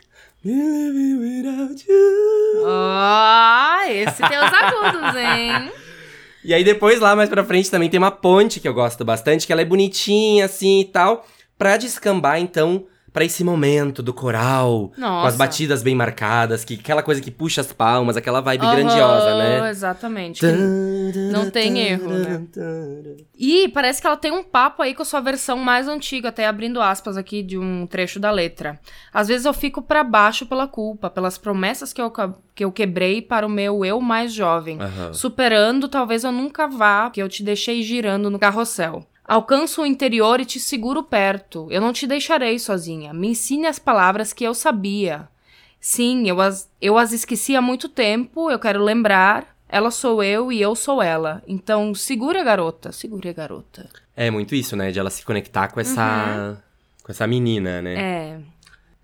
[0.42, 2.64] Believing without you.
[2.66, 5.72] Ah, esse tem os agudos, hein?
[6.42, 9.46] E aí depois lá mais pra frente também tem uma ponte que eu gosto bastante,
[9.46, 11.26] que ela é bonitinha assim e tal,
[11.58, 15.38] pra descambar então pra esse momento do coral, com as Nossa.
[15.38, 19.70] batidas bem marcadas, que aquela coisa que puxa as palmas, aquela vibe Aham, grandiosa, né?
[19.70, 20.44] Exatamente.
[21.32, 22.42] Não tem erro, né?
[23.34, 26.46] E parece que ela tem um papo aí com a sua versão mais antiga, até
[26.46, 28.78] abrindo aspas aqui de um trecho da letra.
[29.14, 32.12] Às vezes eu fico pra baixo pela culpa, pelas promessas que eu,
[32.54, 34.78] que eu quebrei para o meu eu mais jovem.
[34.78, 35.14] Aham.
[35.14, 39.06] Superando, talvez eu nunca vá, que eu te deixei girando no carrossel.
[39.26, 41.66] Alcanço o interior e te seguro perto.
[41.70, 43.12] Eu não te deixarei sozinha.
[43.12, 45.28] Me ensine as palavras que eu sabia.
[45.80, 49.56] Sim, eu as, eu as esqueci há muito tempo, eu quero lembrar.
[49.68, 51.42] Ela sou eu e eu sou ela.
[51.46, 52.92] Então, segura, garota.
[52.92, 53.88] Segura, garota.
[54.16, 54.92] É muito isso, né?
[54.92, 56.62] De ela se conectar com essa.
[57.02, 57.94] Com essa menina, né?
[57.94, 58.40] É.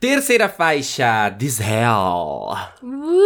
[0.03, 2.57] Terceira faixa, This Hell.
[2.83, 3.25] Uh,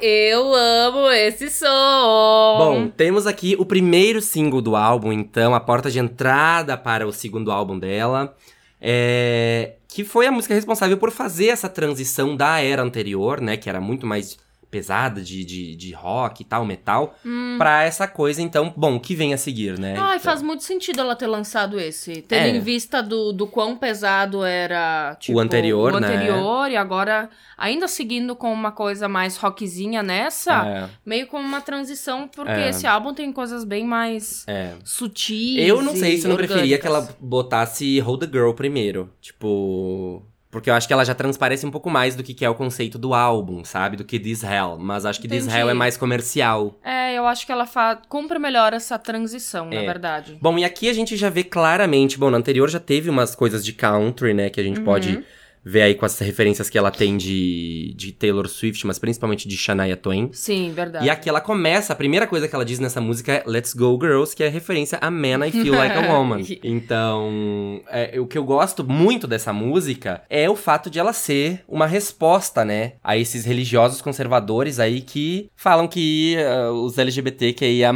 [0.00, 2.56] eu amo esse som.
[2.56, 7.12] Bom, temos aqui o primeiro single do álbum, então, a porta de entrada para o
[7.12, 8.34] segundo álbum dela.
[8.80, 13.58] É, que foi a música responsável por fazer essa transição da era anterior, né?
[13.58, 14.38] Que era muito mais
[14.70, 17.16] pesada de, de, de rock e tal, metal,
[17.58, 19.94] pra essa coisa, então, bom, que vem a seguir, né?
[19.94, 20.02] Hum.
[20.02, 22.22] Ai, Então, faz muito sentido ela ter lançado esse.
[22.22, 22.48] Tendo É.
[22.50, 26.06] em vista do, do quão pesado era, tipo, anterior, o né?
[26.08, 31.60] anterior, e agora, ainda seguindo com uma coisa mais rockzinha nessa, É, meio como uma
[31.60, 32.68] transição, porque É.
[32.70, 34.72] esse álbum tem coisas bem mais é.
[34.84, 35.56] sutis.
[35.58, 39.10] Eu não sei se eu não preferia que ela botasse Hold the Girl primeiro.
[39.20, 40.22] Tipo.
[40.56, 42.54] Porque eu acho que ela já transparece um pouco mais do que que é o
[42.54, 43.94] conceito do álbum, sabe?
[43.94, 44.78] Do que This Hell.
[44.80, 45.60] Mas acho que This Entendi.
[45.60, 46.74] Hell é mais comercial.
[46.82, 47.94] É, eu acho que ela fa...
[48.08, 49.84] cumpre melhor essa transição, na É.
[49.84, 50.38] verdade.
[50.40, 52.18] Bom, e aqui a gente já vê claramente.
[52.18, 54.48] Bom, no anterior já teve umas coisas de country, né?
[54.48, 54.84] Que a gente Uhum.
[54.86, 55.22] pode
[55.68, 59.56] ver aí com as referências que ela tem de, de Taylor Swift, mas principalmente de
[59.56, 60.30] Shania Twain.
[60.32, 61.04] Sim, verdade.
[61.04, 63.98] E aqui ela começa, a primeira coisa que ela diz nessa música é Let's Go
[64.00, 66.42] Girls, que é referência a Man I Feel Like a Woman.
[66.62, 71.64] Então, é, o que eu gosto muito dessa música é o fato de ela ser
[71.66, 77.92] uma resposta, né, a esses religiosos conservadores aí que falam que ah, os LGBTQIA+,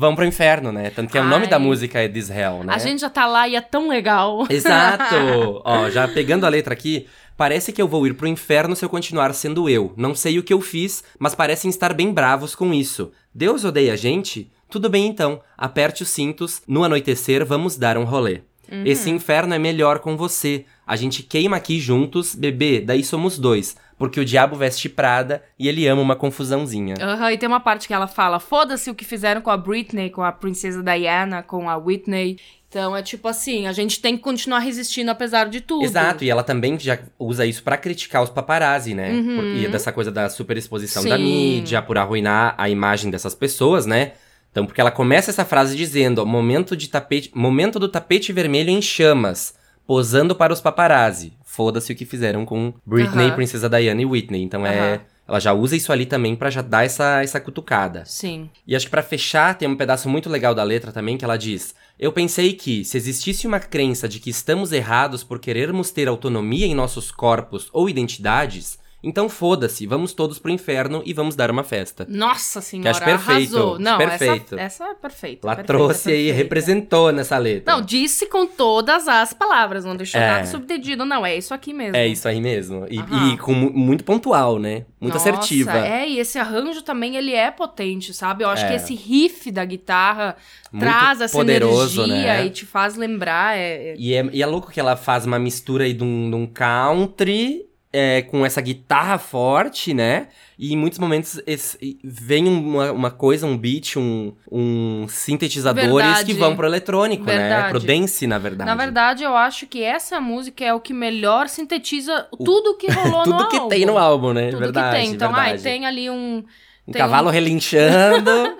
[0.00, 0.88] vão pro inferno, né?
[0.88, 1.50] Tanto que o nome Ai.
[1.50, 2.72] da música é This Hell, né?
[2.72, 4.46] A gente já tá lá e é tão legal.
[4.48, 5.60] Exato!
[5.62, 8.88] Ó, já pegando a letra aqui, parece que eu vou ir pro inferno se eu
[8.88, 9.92] continuar sendo eu.
[9.98, 13.12] Não sei o que eu fiz, mas parecem estar bem bravos com isso.
[13.34, 14.50] Deus odeia a gente?
[14.70, 18.40] Tudo bem então, aperte os cintos, no anoitecer vamos dar um rolê.
[18.84, 20.64] Esse inferno é melhor com você.
[20.86, 23.76] A gente queima aqui juntos, bebê, daí somos dois.
[24.00, 26.94] Porque o diabo veste Prada e ele ama uma confusãozinha.
[26.98, 30.08] Aham, e tem uma parte que ela fala: foda-se o que fizeram com a Britney,
[30.08, 32.38] com a princesa Diana, com a Whitney.
[32.66, 35.84] Então é tipo assim: a gente tem que continuar resistindo apesar de tudo.
[35.84, 39.10] Exato, e ela também já usa isso pra criticar os paparazzi, né?
[39.36, 44.12] Por- E dessa coisa da superexposição da mídia, por arruinar a imagem dessas pessoas, né?
[44.50, 48.80] Então, porque ela começa essa frase dizendo, momento de tapete, momento do tapete vermelho em
[48.80, 49.54] chamas.
[49.86, 51.32] posando para os paparazzi.
[51.50, 53.32] Foda-se o que fizeram com Britney.
[53.32, 54.40] Princesa Diana e Whitney.
[54.40, 55.00] Então é.
[55.26, 58.04] Ela já usa isso ali também pra já dar essa, essa cutucada.
[58.04, 58.48] Sim.
[58.64, 61.36] E acho que pra fechar, tem um pedaço muito legal da letra também que ela
[61.36, 66.06] diz: Eu pensei que, se existisse uma crença de que estamos errados por querermos ter
[66.06, 71.50] autonomia em nossos corpos ou identidades, então foda-se, vamos todos pro inferno e vamos dar
[71.50, 72.06] uma festa.
[72.08, 73.78] Nossa senhora, acho perfeito, arrasou.
[73.78, 74.54] Não, perfeito.
[74.56, 75.46] Essa, essa é perfeita.
[75.46, 76.36] Ela perfeita, trouxe aí, perfeita.
[76.42, 77.74] representou nessa letra.
[77.74, 80.26] Não, disse com todas as palavras, não deixou É.
[80.28, 81.24] nada subtendido, não.
[81.24, 81.96] É isso aqui mesmo.
[81.96, 82.86] É isso aí mesmo.
[82.90, 84.84] E, e com mu- muito pontual, né?
[85.00, 85.78] Muito Nossa, assertiva.
[85.78, 88.44] É, e esse arranjo também, ele é potente, sabe?
[88.44, 88.68] Eu acho É.
[88.68, 90.36] que esse riff da guitarra
[90.70, 92.46] Muito traz essa poderoso, energia né?
[92.46, 93.56] e te faz lembrar.
[93.56, 96.28] É, é- E é, e é louco que ela faz uma mistura aí de um,
[96.28, 100.28] de um country é, com essa guitarra forte, né?
[100.58, 106.24] E em muitos momentos esse- vem uma, uma coisa, um beat, um, um sintetizadores Verdade.
[106.24, 107.36] que vão pro eletrônico, né?
[107.36, 107.70] Verdade.
[107.70, 108.68] Pro dance, na verdade.
[108.70, 113.18] Na verdade, eu acho que essa música é o que melhor sintetiza tudo que rolou
[113.26, 113.48] no Tudo álbum.
[113.68, 114.50] que tem no álbum, né?
[114.50, 115.14] Tudo verdade, que tem.
[115.14, 115.62] Então, ai, verdade.
[115.62, 116.44] tem ali um...
[116.90, 118.58] Um tem cavalo relinchando.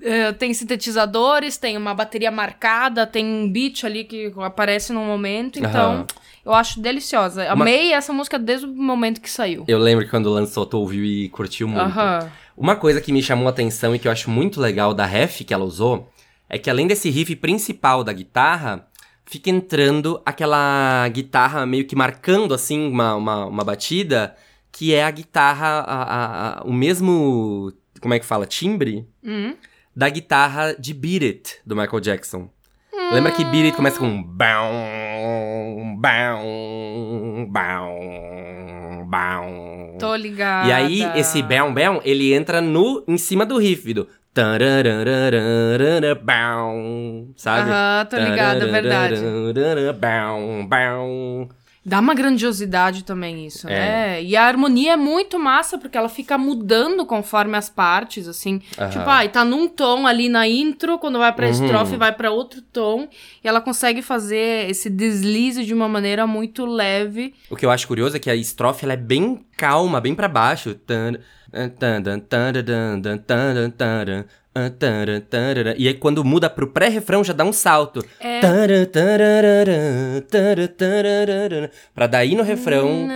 [0.00, 5.58] Eh, tem sintetizadores, tem uma bateria marcada, tem um beat ali que aparece num momento,
[5.58, 6.06] então Aham.
[6.44, 7.50] eu acho deliciosa.
[7.50, 9.64] Amei essa música desde o momento que saiu.
[9.66, 11.82] Eu lembro que quando lançou, tu ouviu e curtiu muito.
[11.82, 12.30] Aham.
[12.56, 15.40] Uma coisa que me chamou a atenção e que eu acho muito legal da ref
[15.40, 16.08] que ela usou
[16.48, 18.86] é que além desse riff principal da guitarra,
[19.26, 24.36] fica entrando aquela guitarra meio que marcando assim uma, uma, uma batida,
[24.76, 27.72] que é a guitarra, a- a- a- o mesmo.
[28.00, 28.44] Como é que fala?
[28.44, 29.06] Timbre?
[29.24, 29.54] Hum.
[29.94, 32.48] Da guitarra de Beat It, do Michael Jackson.
[33.12, 34.72] Lembra que Beat It começa com bão,
[36.00, 39.96] bão, bão, bão.
[40.00, 40.68] Tô ligada.
[40.68, 44.08] E aí, esse bão bão, ele entra no, em cima do riff do
[46.24, 47.70] bão, sabe?
[47.70, 49.22] Aham, tô ligada, é verdade.
[50.00, 51.48] Bão, bão.
[51.86, 53.70] Dá uma grandiosidade também isso, É.
[53.70, 54.22] né?
[54.22, 58.62] E a harmonia é muito massa, porque ela fica mudando conforme as partes, assim.
[58.78, 58.88] Aham.
[58.90, 61.52] Tipo, ai, tá num tom ali na intro, quando vai pra Uhum.
[61.52, 63.06] estrofe vai pra outro tom.
[63.42, 67.34] E ela consegue fazer esse deslize de uma maneira muito leve.
[67.50, 70.26] O que eu acho curioso é que a estrofe ela é bem calma, bem pra
[70.26, 70.74] baixo.
[70.74, 71.12] Tan,
[71.52, 71.68] tan,
[72.02, 74.24] tan, tan, tan, tan, tan, tan, tan, tan, tan,
[75.76, 78.04] E aí quando muda pro pré-refrão já dá um salto.
[78.20, 78.40] É.
[81.94, 83.06] Pra daí no refrão.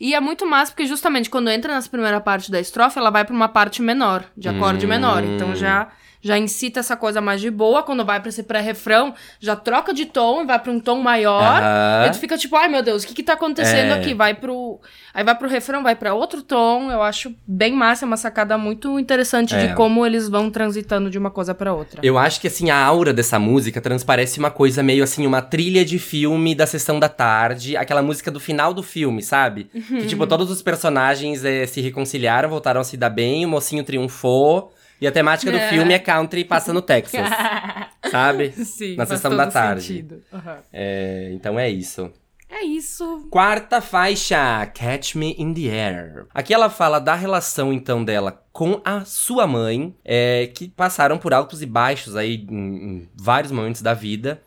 [0.00, 3.24] E é muito massa, porque justamente quando entra nessa primeira parte da estrofe, ela vai
[3.24, 4.88] pra uma parte menor, de acorde Hum.
[4.88, 5.24] menor.
[5.24, 5.88] Então já
[6.24, 7.82] já incita essa coisa mais de boa.
[7.82, 11.42] Quando vai pra esse pré-refrão, já troca de tom e vai pra um tom maior.
[11.62, 12.06] Aham.
[12.06, 13.94] E tu fica tipo, ai meu Deus, o que que tá acontecendo É.
[13.94, 14.14] aqui?
[14.14, 14.80] Vai pro.
[15.12, 16.90] Aí vai pro refrão, vai pra outro tom.
[16.90, 19.66] Eu acho bem massa, é uma sacada muito interessante É.
[19.68, 22.00] de como eles vão transitando de uma coisa pra outra.
[22.02, 25.84] Eu acho que assim, a aura dessa música transparece uma coisa meio assim, uma trilha
[25.84, 29.64] de filme da sessão da tarde, aquela música do final do filme, sabe?
[29.72, 33.84] Que tipo, todos os personagens eh, se reconciliaram, voltaram a se dar bem, o mocinho
[33.84, 34.72] triunfou.
[35.04, 35.68] E a temática do É.
[35.68, 37.20] filme é country passa no Texas,
[38.10, 38.52] sabe?
[38.52, 40.06] Sim, Na faz sessão da tarde.
[40.32, 40.58] Aham.
[40.72, 42.10] É, então é isso.
[42.48, 43.26] É isso.
[43.30, 46.26] Quarta faixa, Catch Me in the Air.
[46.32, 51.34] Aqui ela fala da relação, então, dela com a sua mãe, é, que passaram por
[51.34, 54.40] altos e baixos aí em, em vários momentos da vida.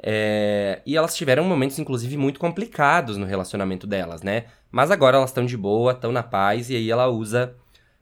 [0.00, 4.44] É, e elas tiveram momentos, inclusive, muito complicados no relacionamento delas, né?
[4.70, 7.56] Mas agora elas estão de boa, estão na paz, e aí ela usa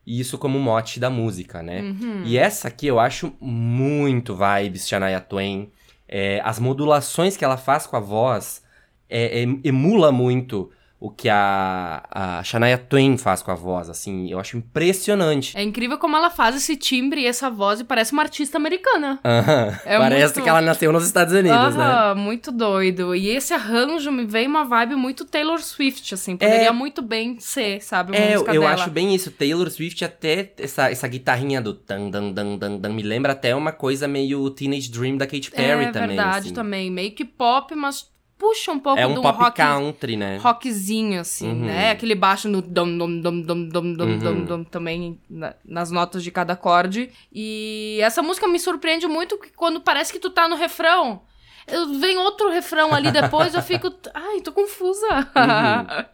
[0.07, 1.81] isso como mote da música, né?
[1.81, 2.23] Uhum.
[2.25, 5.71] E essa aqui eu acho muito vibes Shania Twain.
[6.09, 8.63] É, as modulações que ela faz com a voz
[9.09, 10.71] é, é, emula muito
[11.05, 14.31] o que a, a Shania Twain faz com a voz, assim.
[14.31, 15.57] Eu acho impressionante.
[15.59, 19.19] É incrível como ela faz esse timbre e essa voz e parece uma artista americana.
[19.25, 19.79] Aham.
[19.85, 21.85] É Parece muito- que ela nasceu nos Estados Unidos, né?
[21.85, 23.17] Aham, muito doido.
[23.17, 26.37] E esse arranjo me veio uma vibe muito Taylor Swift, assim.
[26.37, 28.17] Poderia muito bem ser, sabe?
[28.17, 28.71] É, eu, dela.
[28.71, 29.33] acho bem isso.
[29.33, 33.57] Taylor Swift até essa, essa guitarrinha do dan dan dan dan dan me lembra até
[33.57, 36.09] uma coisa meio Teenage Dream da Katy Perry é também.
[36.17, 36.55] verdade assim.
[36.55, 36.91] também.
[36.93, 38.12] Meio que pop, mas
[38.43, 40.37] puxa um pouco É de um um pop rock, country, né?
[40.39, 41.65] rockzinho, assim, Uhum.
[41.67, 41.93] né?
[41.93, 44.19] Aquele baixo no dom, dom, dom, dom, dom, dom, Uhum.
[44.19, 47.11] dom, dom, também na- nas notas de cada acorde.
[47.33, 51.23] E essa música me surpreende muito quando parece que tu tá no refrão.
[51.69, 53.87] eu- Vem outro refrão ali depois, eu fico.
[54.13, 55.07] Ai, tô confusa.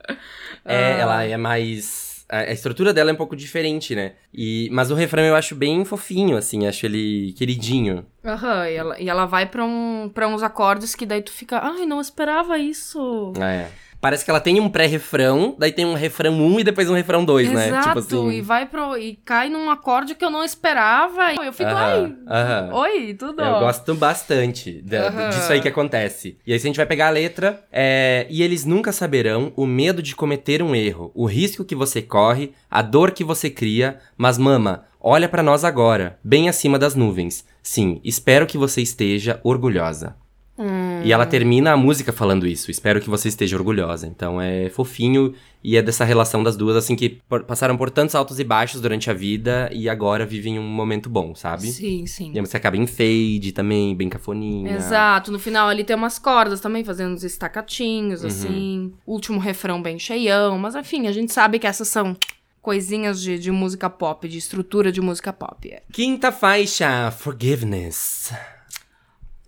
[0.65, 0.99] É, Ah.
[0.99, 2.08] ela é mais.
[2.29, 4.13] A estrutura dela é um pouco diferente, né?
[4.35, 8.05] E, mas o refrão eu acho bem fofinho, assim, acho ele queridinho.
[8.23, 11.59] Aham, e ela, e ela vai pra, um, pra uns acordes que daí tu fica.
[11.63, 13.33] Ai, não esperava isso.
[13.41, 13.69] É.
[14.01, 17.25] Parece que ela tem um pré-refrão, daí tem um refrão 1 e depois um refrão
[17.25, 17.67] 2, né?
[17.69, 18.31] Exato, Tipo assim.
[18.31, 18.97] e vai pro.
[18.97, 21.33] e cai num acorde que eu não esperava.
[21.33, 22.15] E eu fico, ai.
[22.73, 23.43] Oi, tudo.
[23.43, 25.31] Eu gosto bastante Aham.
[25.31, 26.39] disso aí que acontece.
[26.47, 28.27] E aí, se a gente vai pegar a letra, é...
[28.31, 32.53] E eles nunca saberão o medo de cometer um erro, o risco que você corre,
[32.71, 33.99] a dor que você cria.
[34.17, 37.45] Mas, mama, olha pra nós agora, bem acima das nuvens.
[37.63, 40.15] Sim, espero que você esteja orgulhosa.
[40.59, 41.03] Hum.
[41.05, 42.71] E ela termina a música falando isso.
[42.71, 44.07] Espero que você esteja orgulhosa.
[44.07, 48.39] Então é fofinho e é dessa relação das duas, assim, que passaram por tantos altos
[48.41, 51.69] e baixos durante a vida e agora vivem um momento bom, sabe?
[51.71, 52.33] Sim, sim.
[52.35, 54.75] E a música acaba em fade também, bem cafoninha.
[54.75, 58.27] Exato, no final ali tem umas cordas também, fazendo uns estacatinhos, Uhum.
[58.29, 58.93] assim.
[59.07, 60.59] Último refrão bem cheião.
[60.59, 62.17] Mas enfim, a gente sabe que essas são
[62.61, 65.69] coisinhas de, de música pop, de estrutura de música pop.
[65.71, 65.83] É.
[65.93, 68.33] Quinta faixa, Forgiveness.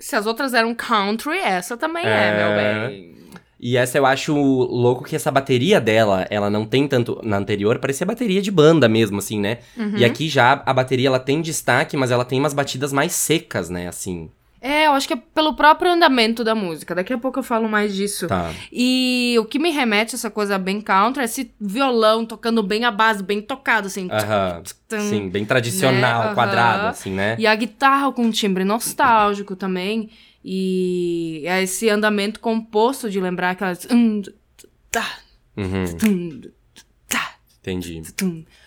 [0.01, 2.37] Se as outras eram country, essa também é, É.
[2.37, 2.57] meu
[2.89, 3.21] bem.
[3.63, 7.21] E essa eu acho louco que essa bateria dela, ela não tem tanto.
[7.23, 9.59] Na anterior, parecia bateria de banda mesmo, assim, né?
[9.77, 9.99] Uhum.
[9.99, 13.69] E aqui já a bateria ela tem destaque, mas ela tem umas batidas mais secas,
[13.69, 13.87] né?
[13.87, 14.31] Assim.
[14.63, 16.95] É, eu acho que é pelo próprio andamento da música.
[16.95, 18.27] Daqui a pouco eu falo mais disso.
[18.27, 18.53] Tá.
[18.71, 22.85] E o que me remete a essa coisa bem country é esse violão tocando bem
[22.85, 24.09] a base, bem tocado, assim.
[24.87, 25.01] Tum.
[25.01, 26.35] Sim, bem tradicional, Né?
[26.35, 27.37] Quadrado, assim, né?
[27.39, 30.11] E a guitarra com um timbre nostálgico também.
[30.45, 33.87] E é esse andamento composto de lembrar aquelas.
[35.57, 35.85] Uhum,
[37.61, 38.03] entendi.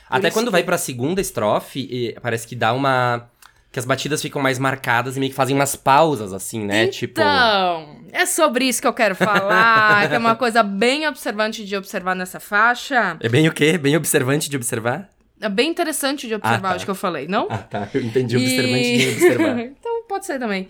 [0.10, 3.28] Até quando vai pra segunda estrofe, parece que dá uma.
[3.74, 6.88] Que as batidas ficam mais marcadas e meio que fazem umas pausas, assim, né?
[6.88, 7.20] Tipo.
[7.20, 11.76] Então, é sobre isso que eu quero falar, que é uma coisa bem observante de
[11.76, 13.18] observar nessa faixa.
[13.20, 13.78] É bem o quê?
[13.78, 15.10] Bem observante de observar?
[15.42, 16.76] É bem interessante de observar, tá.
[16.76, 17.48] acho que eu falei, não?
[17.50, 17.90] Ah, tá.
[17.94, 19.60] Eu entendi observante de observar.
[19.60, 20.70] então pode ser também.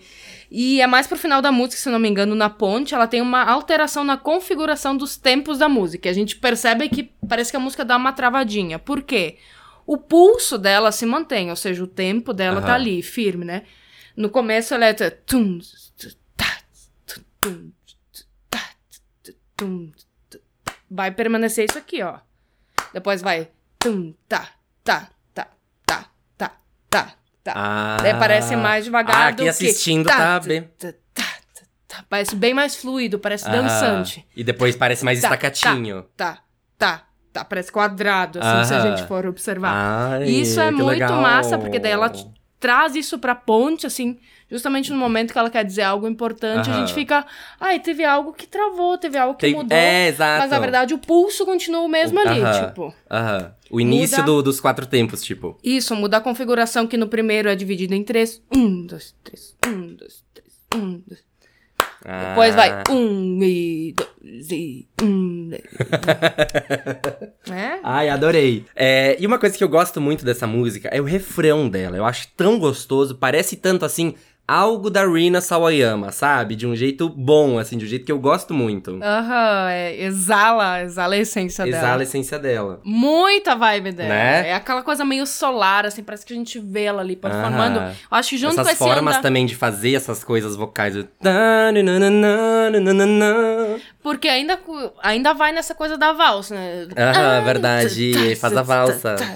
[0.50, 3.20] E é mais pro final da música, se não me engano, na ponte, ela tem
[3.20, 6.08] uma alteração na configuração dos tempos da música.
[6.08, 8.78] E a gente percebe que parece que a música dá uma travadinha.
[8.78, 9.36] Por quê?
[9.86, 13.64] O pulso dela se mantém, ou seja, o tempo dela tá ali, firme, né?
[14.16, 14.92] No começo ela é.
[14.94, 15.58] tum,
[16.36, 16.58] tá,
[17.40, 17.70] tum,
[18.48, 18.70] tá,
[19.56, 19.92] tum,
[20.90, 22.18] Vai permanecer isso aqui, ó.
[22.92, 23.50] Depois vai.
[23.78, 24.48] Tum, tá,
[24.84, 25.48] tá, tá,
[25.84, 26.56] tá, tá,
[26.88, 27.52] tá, tá.
[27.54, 27.96] Ah.
[28.00, 29.48] Daí parece mais devagar Ah, do aqui que...
[29.48, 30.62] assistindo tá bem.
[30.78, 32.04] tá, tá, tá, tá.
[32.08, 33.62] Parece bem mais fluido, parece Aham.
[33.62, 34.26] dançante.
[34.36, 36.04] E depois parece mais Tá, estacatinho.
[36.16, 36.42] Tá,
[36.78, 37.44] tá, tá.
[37.44, 39.72] Parece quadrado, assim, se a gente for observar.
[39.74, 41.20] Ai, isso é muito legal.
[41.20, 42.10] massa, porque daí ela
[42.58, 44.18] traz isso pra ponte, assim,
[44.50, 46.80] justamente no momento que ela quer dizer algo importante, a Aham.
[46.86, 47.26] gente fica,
[47.60, 49.76] ai, teve algo que travou, teve algo que Tem- mudou.
[49.76, 50.40] É, exato.
[50.40, 52.66] Mas na verdade o pulso continua o mesmo ali, Aham.
[52.68, 52.94] tipo.
[53.10, 53.52] Aham.
[53.70, 55.58] O início Muda- do- dos quatro tempos, tipo.
[55.62, 58.40] Isso, muda a configuração que no primeiro é dividido em três.
[58.54, 59.54] Um, dois, três.
[59.66, 60.54] Um, dois, três.
[60.74, 61.22] Um, dois.
[62.04, 62.56] Depois Ah.
[62.56, 65.48] vai um e dois e um.
[65.48, 65.62] dois.
[67.50, 67.78] é?
[67.82, 68.64] Ai, adorei.
[68.76, 71.96] É, e uma coisa que eu gosto muito dessa música é o refrão dela.
[71.96, 74.14] Eu acho tão gostoso, parece tanto assim
[74.46, 76.54] algo da Rina Sawayama, sabe?
[76.54, 78.98] De um jeito bom, assim, de um jeito que eu gosto muito.
[79.02, 82.00] Aham, é, exala, exala a essência Exala dela.
[82.00, 82.80] a essência dela.
[82.84, 84.08] Muita vibe dela.
[84.08, 84.48] Né?
[84.50, 87.78] É aquela coisa meio solar, assim, parece que a gente vê ela ali performando.
[87.80, 90.94] Eu acho que junto Essas com esse formas também de fazer essas coisas vocais.
[94.02, 94.58] Porque ainda,
[95.02, 96.88] ainda vai nessa coisa da valsa, né?
[96.96, 99.14] Aham, Ah, verdade, tá, faz a tá, valsa.
[99.16, 99.26] tá,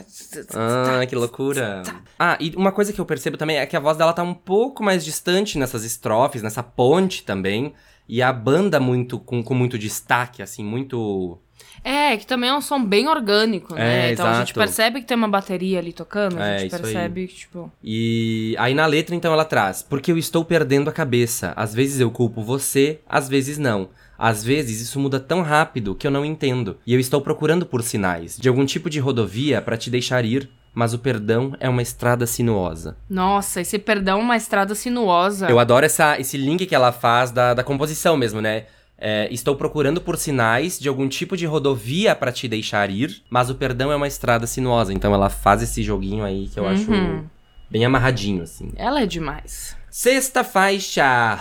[0.53, 1.83] tá, Ah, que loucura.
[2.19, 4.35] Ah, e uma coisa que eu percebo também é que a voz dela tá um
[4.35, 7.73] pouco mais distante nessas estrofes, nessa ponte também.
[8.09, 11.39] E a banda muito com, com muito destaque, assim, muito.
[11.85, 14.09] É, que também é um som bem orgânico, né?
[14.09, 14.59] É, então a gente exato.
[14.59, 16.81] percebe que tem uma bateria ali tocando, a É, gente aí.
[16.81, 17.71] percebe que, tipo.
[17.85, 21.53] E aí na letra, então, ela traz: Porque eu estou perdendo a cabeça.
[21.55, 23.91] Às vezes eu culpo você, às vezes não.
[24.17, 26.79] Às vezes isso muda tão rápido que eu não entendo.
[26.87, 30.51] E eu estou procurando por sinais de algum tipo de rodovia para te deixar ir,
[30.75, 32.97] mas o perdão é uma estrada sinuosa.
[33.09, 35.49] Nossa, esse perdão é uma estrada sinuosa.
[35.49, 38.67] Eu adoro essa, esse link que ela faz da, da composição mesmo, né?
[39.01, 43.49] É, estou procurando por sinais de algum tipo de rodovia pra te deixar ir, mas
[43.49, 44.93] o perdão é uma estrada sinuosa.
[44.93, 47.25] Então ela faz esse joguinho aí que eu acho Uhum.
[47.71, 48.73] bem amarradinho, assim.
[48.77, 49.77] Ela é demais.
[49.89, 51.39] Sexta faixa,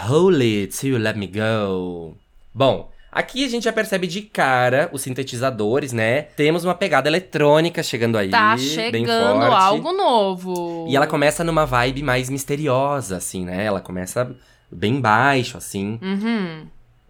[0.80, 2.16] Till You Let Me Go.
[2.54, 6.24] Bom, aqui a gente já percebe de cara os sintetizadores, né?
[6.36, 10.86] Temos uma pegada eletrônica chegando aí, Tá chegando algo novo.
[10.90, 13.66] E ela começa numa vibe mais misteriosa, assim, né?
[13.66, 14.36] Ela começa
[14.72, 16.00] bem baixo, assim.
[16.02, 16.68] Uhum.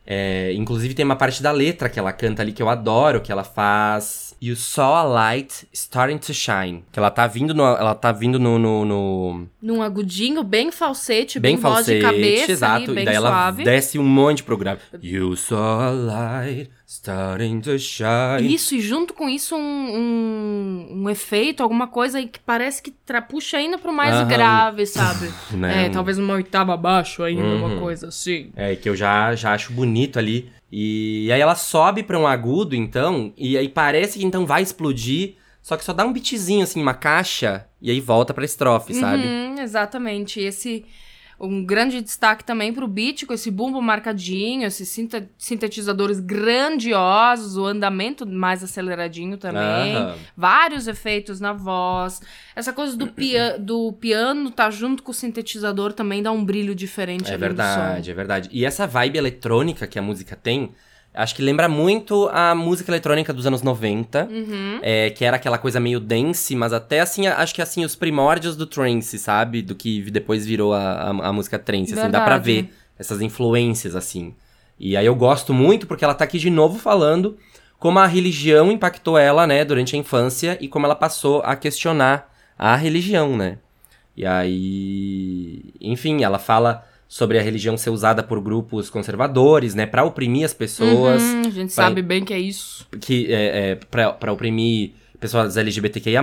[0.10, 3.30] É, inclusive tem uma parte da letra que ela canta ali que eu adoro, que
[3.30, 4.34] ela faz.
[4.42, 6.86] You saw a light starting to shine.
[6.92, 7.64] Que ela tá vindo no.
[7.64, 8.58] Ela tá vindo no.
[8.58, 12.92] no, no Num agudinho, bem falsete, bem, bem voz falsete, de cabeça exato.
[12.92, 13.64] Ali, e daí suave.
[13.64, 14.80] ela desce um monte pro grave.
[15.02, 18.54] You saw a light starting to shine.
[18.54, 22.94] Isso, e junto com isso um, um, um efeito, alguma coisa que parece que
[23.28, 24.28] puxa ainda pro mais uhum.
[24.28, 25.30] grave, sabe?
[25.52, 25.88] né?
[25.88, 27.66] É, talvez uma oitava abaixo ainda, uhum.
[27.66, 28.52] uma coisa assim.
[28.56, 30.50] É, que eu já, já acho bonito ali.
[30.72, 35.36] E aí ela sobe pra um agudo, então, e aí parece que então vai explodir,
[35.62, 39.24] só que só dá um beatzinho, assim, uma caixa, e aí volta pra estrofe, sabe?
[39.24, 40.40] Uhum, exatamente.
[40.40, 40.86] Esse
[41.40, 44.90] um grande destaque também pro beat, com esse bumbo marcadinho, esses
[45.38, 49.96] sintetizadores grandiosos, o andamento mais aceleradinho também.
[50.36, 52.22] Vários efeitos na voz.
[52.56, 56.74] Essa coisa do, pia do piano tá junto com o sintetizador também dá um brilho
[56.74, 57.32] diferente.
[57.32, 58.50] É verdade, é verdade.
[58.52, 60.72] E essa vibe eletrônica que a música tem
[61.18, 64.80] Acho que lembra muito a música eletrônica dos anos 90, uhum.
[64.84, 68.56] é, que era aquela coisa meio dance, mas até assim, acho que assim, os primórdios
[68.56, 69.64] do trance, sabe?
[69.64, 73.96] Do que depois virou a, a, a música trance, assim, dá pra ver essas influências,
[73.96, 74.36] assim.
[74.80, 77.36] E aí eu gosto muito porque ela tá aqui de novo falando
[77.80, 82.32] como a religião impactou ela, né, durante a infância e como ela passou a questionar
[82.60, 83.58] a religião, né?
[84.16, 90.04] E aí, enfim, ela fala sobre a religião ser usada por grupos conservadores, né, para
[90.04, 91.22] oprimir as pessoas.
[91.22, 92.88] Uhum, a gente pra, sabe bem que é isso.
[93.00, 96.22] Que é, é para oprimir pessoas LGBTQIA+,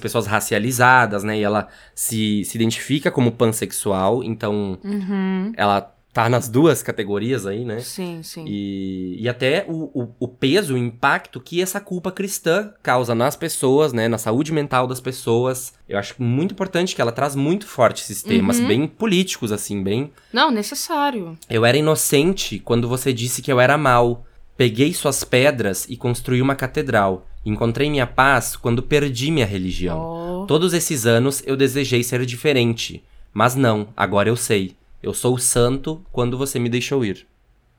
[0.00, 5.52] pessoas racializadas, né, e ela se, se identifica como pansexual, então uhum.
[5.56, 7.80] ela tá nas duas categorias aí, né?
[7.80, 8.44] Sim, sim.
[8.46, 13.34] E, e até o, o, o, peso, o impacto que essa culpa cristã causa nas
[13.34, 14.08] pessoas, né?
[14.08, 15.72] Na saúde mental das pessoas.
[15.88, 18.68] Eu acho muito importante que ela traz muito forte esses temas, uhum.
[18.68, 20.12] bem políticos, assim, bem.
[20.32, 21.36] Não, necessário.
[21.48, 24.26] Eu era inocente quando você disse que eu era mal.
[24.54, 27.26] Peguei suas pedras e construí uma catedral.
[27.44, 30.42] Encontrei minha paz quando perdi minha religião.
[30.42, 30.46] Oh.
[30.46, 33.02] Todos esses anos eu desejei ser diferente.
[33.32, 34.76] Mas não, agora eu sei.
[35.02, 37.26] Eu sou o santo quando você me deixou ir.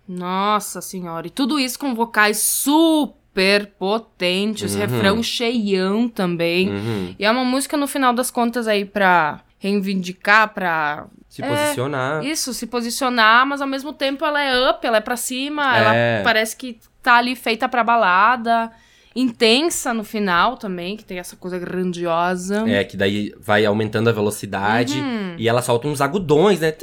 [0.07, 4.80] Nossa senhora, e tudo isso com vocais super potentes, uhum.
[4.82, 6.69] refrão cheião também.
[6.69, 7.15] Uhum.
[7.17, 11.07] E é uma música, no final das contas, aí pra reivindicar, pra.
[11.30, 12.26] Se é, posicionar.
[12.26, 15.80] Isso, se posicionar, mas ao mesmo tempo ela é up, ela é pra cima, é.
[15.80, 18.71] ela parece que tá ali feita pra balada
[19.16, 22.68] intensa no final também, que tem essa coisa grandiosa.
[22.68, 25.36] É, que daí vai aumentando a velocidade uhum.
[25.38, 26.74] e ela solta uns agudões, né?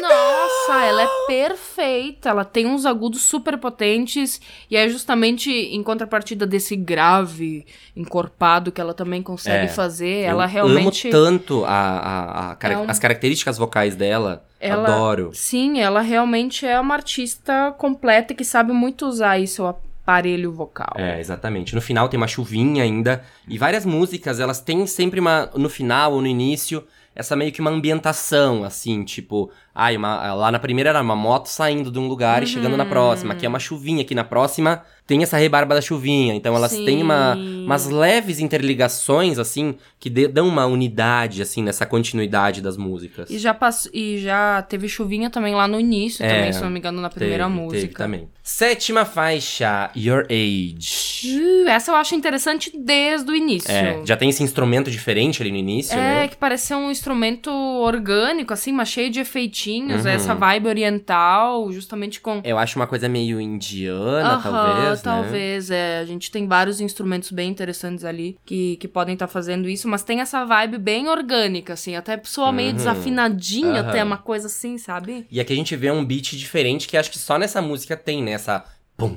[0.00, 2.30] Nossa, ela é perfeita.
[2.30, 4.40] Ela tem uns agudos super potentes
[4.70, 10.22] e é justamente em contrapartida desse grave encorpado que ela também consegue é, fazer.
[10.22, 11.08] Ela realmente.
[11.08, 12.84] amo tanto a, a, a é um...
[12.88, 14.44] as características vocais dela.
[14.58, 15.30] Ela, Adoro.
[15.34, 19.64] Sim, ela realmente é uma artista completa que sabe muito usar isso
[20.02, 20.94] aparelho vocal.
[20.96, 21.74] É, exatamente.
[21.74, 23.24] No final tem uma chuvinha ainda.
[23.48, 25.50] E várias músicas, elas têm sempre uma.
[25.54, 26.84] No final ou no início,
[27.14, 31.90] essa meio que uma ambientação, assim, tipo, ai, lá na primeira era uma moto saindo
[31.90, 32.44] de um lugar uhum.
[32.44, 33.32] e chegando na próxima.
[33.32, 36.34] Aqui é uma chuvinha, aqui na próxima tem essa rebarba da chuvinha.
[36.34, 36.84] Então elas Sim.
[36.84, 42.76] têm uma, umas leves interligações, assim, que de, dão uma unidade, assim, nessa continuidade das
[42.76, 43.28] músicas.
[43.28, 43.88] E já, pass...
[43.92, 47.10] e já teve chuvinha também lá no início, é, também, se não me engano, na
[47.10, 47.82] primeira teve, música.
[47.82, 48.28] Teve também.
[48.42, 51.38] Sétima faixa, Your Age.
[51.38, 53.70] Uh, essa eu acho interessante desde o início.
[53.70, 56.24] É, já tem esse instrumento diferente ali no início, é, né?
[56.24, 59.24] É, que parece ser um instrumento orgânico, assim, mas cheio de
[59.62, 60.04] efeitinhos.
[60.04, 60.10] Uhum.
[60.10, 62.40] Essa vibe oriental, justamente com...
[62.44, 65.00] Eu acho uma coisa meio indiana, uhum, talvez, né?
[65.02, 65.70] talvez.
[65.70, 69.68] É, a gente tem vários instrumentos bem interessantes ali que, que podem estar tá fazendo
[69.68, 71.94] isso, mas tem essa vibe bem orgânica, assim.
[71.94, 72.54] Até a pessoa uhum.
[72.54, 75.26] meio desafinadinha, tem uma coisa assim, sabe?
[75.30, 78.22] E aqui a gente vê um beat diferente que acho que só nessa música tem,
[78.22, 78.32] né?
[78.32, 78.64] Essa...
[78.96, 79.16] Pum,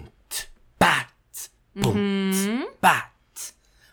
[0.80, 1.08] pat,
[1.82, 2.68] pum, uhum.
[2.80, 3.14] pat.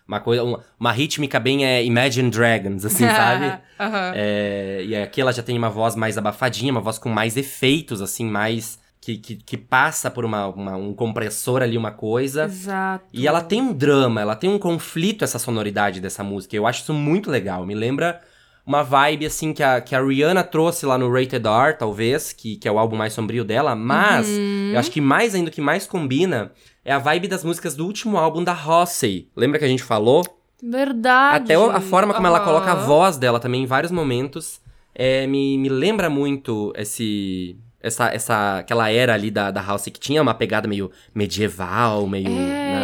[0.07, 3.47] Uma coisa, uma, uma, rítmica bem é Imagine Dragons, assim, sabe?
[3.47, 4.13] uhum.
[4.15, 8.03] É, e aqui ela já tem uma voz mais abafadinha, uma voz com mais efeitos,
[8.03, 12.45] assim, mais que, que, que passa por uma, uma, um compressor ali, uma coisa.
[12.45, 13.05] Exato.
[13.13, 16.55] E ela tem um drama, ela tem um conflito, essa sonoridade dessa música.
[16.55, 17.67] Eu acho isso muito legal.
[17.67, 18.21] Me lembra
[18.65, 22.55] uma vibe, assim, que a, que a Rihanna trouxe lá no Rated R, talvez, que,
[22.55, 23.75] que é o álbum mais sombrio dela.
[23.75, 24.71] Mas, uhum.
[24.73, 26.53] eu acho que mais ainda, o que mais combina
[26.85, 29.29] é a vibe das músicas do último álbum da Rossi.
[29.37, 30.25] Lembra que a gente falou?
[30.63, 31.45] Verdade.
[31.45, 34.61] Até a forma como ela coloca a voz dela também em vários momentos.
[34.95, 39.99] É, me, me lembra muito esse essa, essa aquela era ali da, da house que
[39.99, 42.29] tinha uma pegada meio medieval, meio.
[42.29, 42.31] É,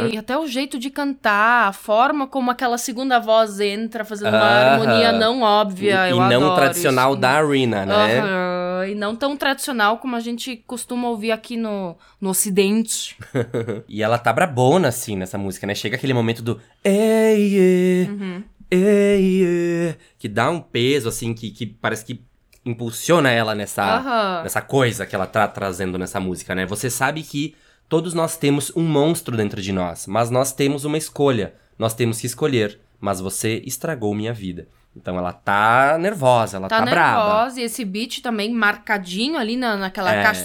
[0.03, 0.11] né?
[0.13, 4.39] e até o jeito de cantar, a forma como aquela segunda voz entra, fazendo uma
[4.41, 6.09] harmonia não óbvia.
[6.11, 7.21] E, e não tradicional isso.
[7.21, 8.21] da Arena, né?
[8.21, 8.27] Uhum.
[8.27, 13.17] Aham, e não tão tradicional como a gente costuma ouvir aqui no, no Ocidente.
[13.89, 15.75] E ela tá brabona, assim, nessa música, né?
[15.75, 16.61] Chega aquele momento do.
[16.85, 18.43] Ei, ei, Uhum.
[18.71, 22.21] ei, ei", que dá um peso, assim, que, que parece que
[22.65, 26.67] impulsiona ela nessa, nessa coisa que ela tá trazendo nessa música, né?
[26.67, 27.55] Você sabe que
[27.89, 31.55] todos nós temos um monstro dentro de nós, mas nós temos uma escolha.
[31.79, 34.67] Nós temos que escolher, mas você estragou minha vida.
[34.97, 39.77] Então ela tá nervosa, ela tá, Tá, nervosa e esse beat também marcadinho ali na,
[39.77, 40.23] naquela É.
[40.25, 40.45] caixa.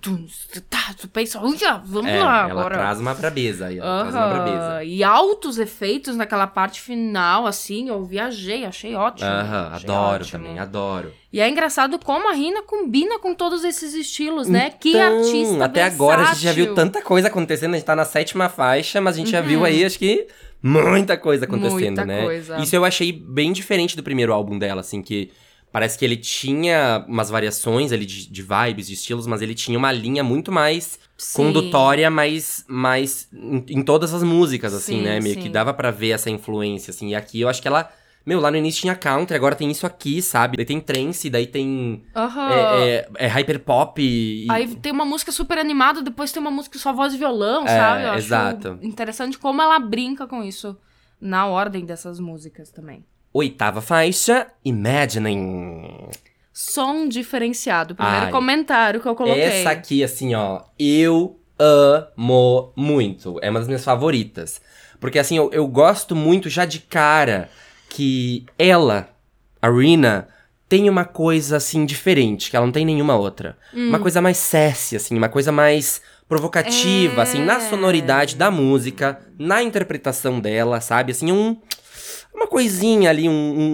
[0.00, 0.26] Tá, tum,
[0.68, 2.76] tá, tu pensa, "Uia, vamos É, lá ela agora.
[2.76, 4.84] traz uma brabeza aí, ela traz uma brabeza.
[4.84, 9.28] E altos efeitos naquela parte final, assim, eu viajei, achei ótimo.
[9.28, 10.30] Aham, achei adoro ótimo.
[10.44, 11.12] também, adoro.
[11.32, 14.70] E é engraçado como a Rina combina com todos esses estilos, né?
[14.70, 16.74] que Então, artista Até agora a gente já viu versátil.
[16.92, 19.84] tanta coisa acontecendo, a gente tá na sétima faixa, mas a gente já viu aí,
[19.84, 20.26] acho que,
[20.62, 22.04] muita coisa acontecendo, Uhum.
[22.04, 22.22] Muita né?
[22.24, 22.58] coisa.
[22.58, 25.30] Isso eu achei bem diferente do primeiro álbum dela, assim, que
[25.72, 29.78] parece que ele tinha umas variações ali de, de vibes, de estilos, mas ele tinha
[29.78, 31.36] uma linha muito mais Sim.
[31.36, 35.20] condutória, mais, mais em, em todas as músicas, assim, Sim, né?
[35.20, 35.42] Meio sim.
[35.42, 37.10] que dava pra ver essa influência, assim.
[37.10, 37.90] E aqui eu acho que ela.
[38.26, 40.58] Meu, lá no início tinha country, agora tem isso aqui, sabe?
[40.58, 42.02] Daí tem trance, daí tem.
[42.14, 42.50] Aham.
[42.52, 44.00] É, é, é hyper pop.
[44.02, 44.46] E...
[44.50, 47.68] Aí tem uma música super animada, depois tem uma música só voz e violão, É,
[47.68, 48.02] sabe?
[48.04, 48.78] Eu acho exato.
[48.82, 50.76] interessante como ela brinca com isso
[51.20, 53.04] na ordem dessas músicas também.
[53.32, 56.08] Oitava faixa, Imagining.
[56.52, 57.94] Som diferenciado.
[57.94, 58.30] Primeiro Ai.
[58.32, 59.42] comentário que eu coloquei.
[59.42, 63.38] Essa aqui, assim, ó, eu amo muito.
[63.40, 64.60] É uma das minhas favoritas.
[64.98, 67.48] Porque, assim, eu, eu gosto muito já de cara
[67.88, 69.08] que ela,
[69.62, 70.28] a Rina,
[70.68, 73.56] tem uma coisa, assim, diferente, que ela não tem nenhuma outra.
[73.72, 74.02] Uma Hum.
[74.02, 77.22] coisa mais sassy, assim, uma coisa mais provocativa, É.
[77.22, 81.12] assim, na sonoridade da música, na interpretação dela, sabe?
[81.12, 81.56] Assim, um.
[82.32, 83.32] Uma coisinha ali, um-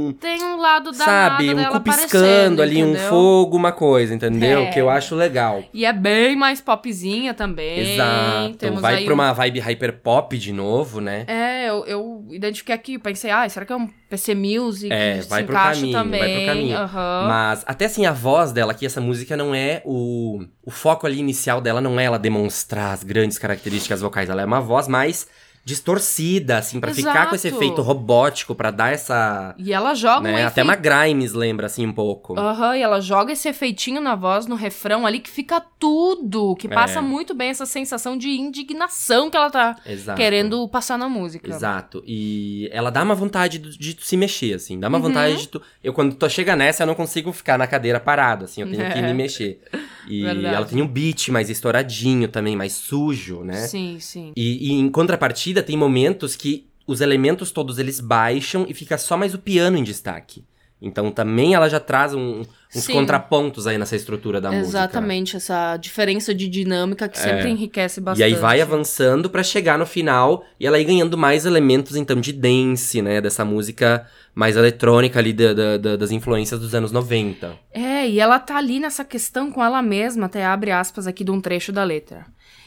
[0.09, 3.09] um Tem um lado da sabe, um dela cu piscando aparecendo, ali, um entendeu?
[3.11, 4.61] fogo, uma coisa, entendeu?
[4.63, 4.67] É.
[4.71, 5.63] Que eu acho legal.
[5.73, 7.95] E é bem mais popzinha também.
[7.95, 8.57] Exato.
[8.57, 11.25] Temos Vai aí pra um- uma vibe hyper pop de novo, né?
[11.29, 14.93] É, eu, eu identifiquei aqui, pensei, ah, será que é um PC Music?
[14.93, 16.21] É, vai pro caminho, também.
[16.21, 16.77] vai pro caminho.
[16.79, 17.25] aham.
[17.29, 20.41] Mas até assim, a voz dela aqui, essa música não é o.
[20.65, 24.29] O foco ali inicial dela não é ela demonstrar as grandes características vocais.
[24.29, 25.29] Ela é uma voz mais
[25.67, 29.53] distorcida, assim, pra ficar com esse efeito robótico, pra dar essa.
[29.59, 30.31] E ela joga um Né?
[30.35, 32.39] efeito Até uma Grimes lembra, assim, um pouco.
[32.39, 36.55] Aham, e ela joga esse efeitinho na voz, no refrão ali, que fica tudo.
[36.57, 37.03] Que passa É.
[37.03, 40.17] muito bem essa sensação de indignação que ela tá Exato.
[40.17, 41.51] querendo passar na música.
[41.51, 42.03] Exato.
[42.07, 44.79] E ela dá uma vontade de, tu se mexer, assim.
[44.79, 45.05] Dá uma Uhum.
[45.05, 45.61] vontade de tu.
[45.83, 48.61] Eu, quando tu chega nessa, eu não consigo ficar na cadeira parado, assim.
[48.61, 49.03] Eu tenho que É.
[49.03, 49.61] me mexer.
[50.09, 50.55] E Verdade.
[50.55, 53.67] ela tem um beat mais estouradinho também, mais sujo, né?
[53.67, 54.33] Sim, sim.
[54.37, 59.17] E, e em contrapartida, tem momentos que os elementos todos eles baixam e fica só
[59.17, 60.45] mais o piano em destaque.
[60.81, 62.93] Então também ela já traz um- uns Sim.
[62.93, 64.69] contrapontos aí nessa estrutura da música.
[64.69, 67.49] Exatamente, essa diferença de dinâmica que sempre É.
[67.49, 68.25] enriquece E bastante.
[68.25, 72.31] aí vai avançando pra chegar no final e ela ir ganhando mais elementos, então, de
[72.33, 73.23] dance, né?
[73.23, 77.57] Dessa música mais eletrônica ali da- da- da- das influências dos anos 90.
[77.73, 81.31] É, e ela tá ali nessa questão com ela mesma, até abre aspas aqui de
[81.31, 82.27] um trecho da letra.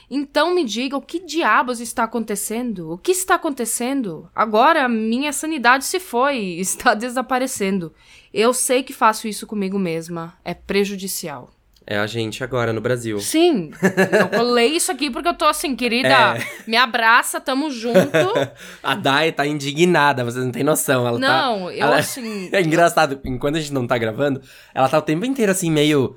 [0.10, 2.92] Então me diga o que diabos está acontecendo?
[2.92, 4.30] O que está acontecendo?
[4.36, 7.94] Agora minha sanidade se foi, está desaparecendo.
[8.34, 10.34] Eu sei que faço isso comigo mesma.
[10.44, 11.52] É prejudicial.
[11.92, 13.20] É a gente agora no Brasil.
[13.20, 13.72] Sim,
[14.20, 16.08] eu colei isso aqui porque eu tô assim, querida,
[16.38, 16.48] É.
[16.68, 17.98] me abraça, tamo junto.
[18.84, 21.08] A Dai tá indignada, vocês não têm noção.
[21.08, 21.28] Ela tá...
[21.28, 22.48] Não, eu ela- assim.
[22.52, 24.40] É engraçado, enquanto a gente não tá gravando,
[24.74, 26.16] ela tá o tempo inteiro assim, meio.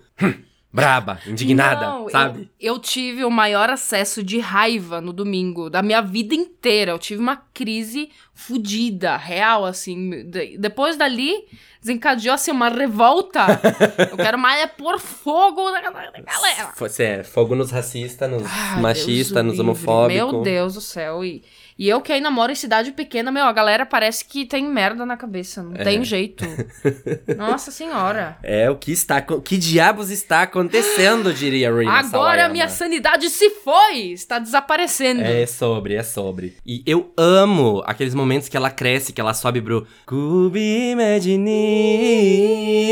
[0.73, 2.51] Braba, indignada, Não, sabe?
[2.59, 6.93] Eu, eu tive o maior acesso de raiva no domingo da minha vida inteira.
[6.93, 10.25] Eu tive uma crise fodida, real, assim.
[10.25, 11.45] De- depois dali,
[11.81, 13.47] desencadeou assim uma revolta.
[14.11, 16.73] eu quero mais é pôr fogo na, galera.
[16.75, 20.33] Fo- é, fogo nos racistas, nos Ai, machistas, nos homofóbicos.
[20.33, 21.23] Meu Deus do céu.
[21.25, 21.43] E,
[21.85, 25.05] e eu que ainda moro em cidade pequena, meu, a galera parece que tem merda
[25.05, 25.62] na cabeça.
[25.62, 25.83] Não É.
[25.83, 26.45] tem jeito.
[27.37, 28.37] Nossa senhora.
[28.43, 29.20] É, o que está.
[29.20, 32.53] co- Que diabos está acontecendo, diria Rina Agora Sawayama.
[32.53, 34.12] minha sanidade se foi!
[34.12, 35.22] Está desaparecendo.
[35.22, 36.57] É sobre, é sobre.
[36.64, 40.93] E eu amo aqueles momentos que ela cresce, que ela sobe pro Could be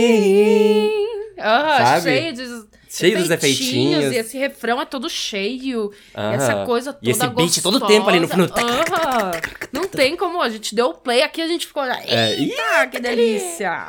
[0.00, 0.90] imagining.
[1.42, 2.02] Ah, Sabe?
[2.02, 2.59] cheio de
[2.92, 4.12] Cheio dos efeitinhos.
[4.12, 5.92] E esse refrão é todo cheio.
[6.14, 6.32] Aham.
[6.34, 7.62] Essa coisa toda E esse beat gostosa.
[7.62, 8.52] todo tempo ali no fundo.
[8.52, 9.30] Aham.
[9.72, 10.42] Não tem como.
[10.42, 11.84] A gente deu o play aqui, a gente ficou.
[11.84, 13.88] Eita, É, que delícia!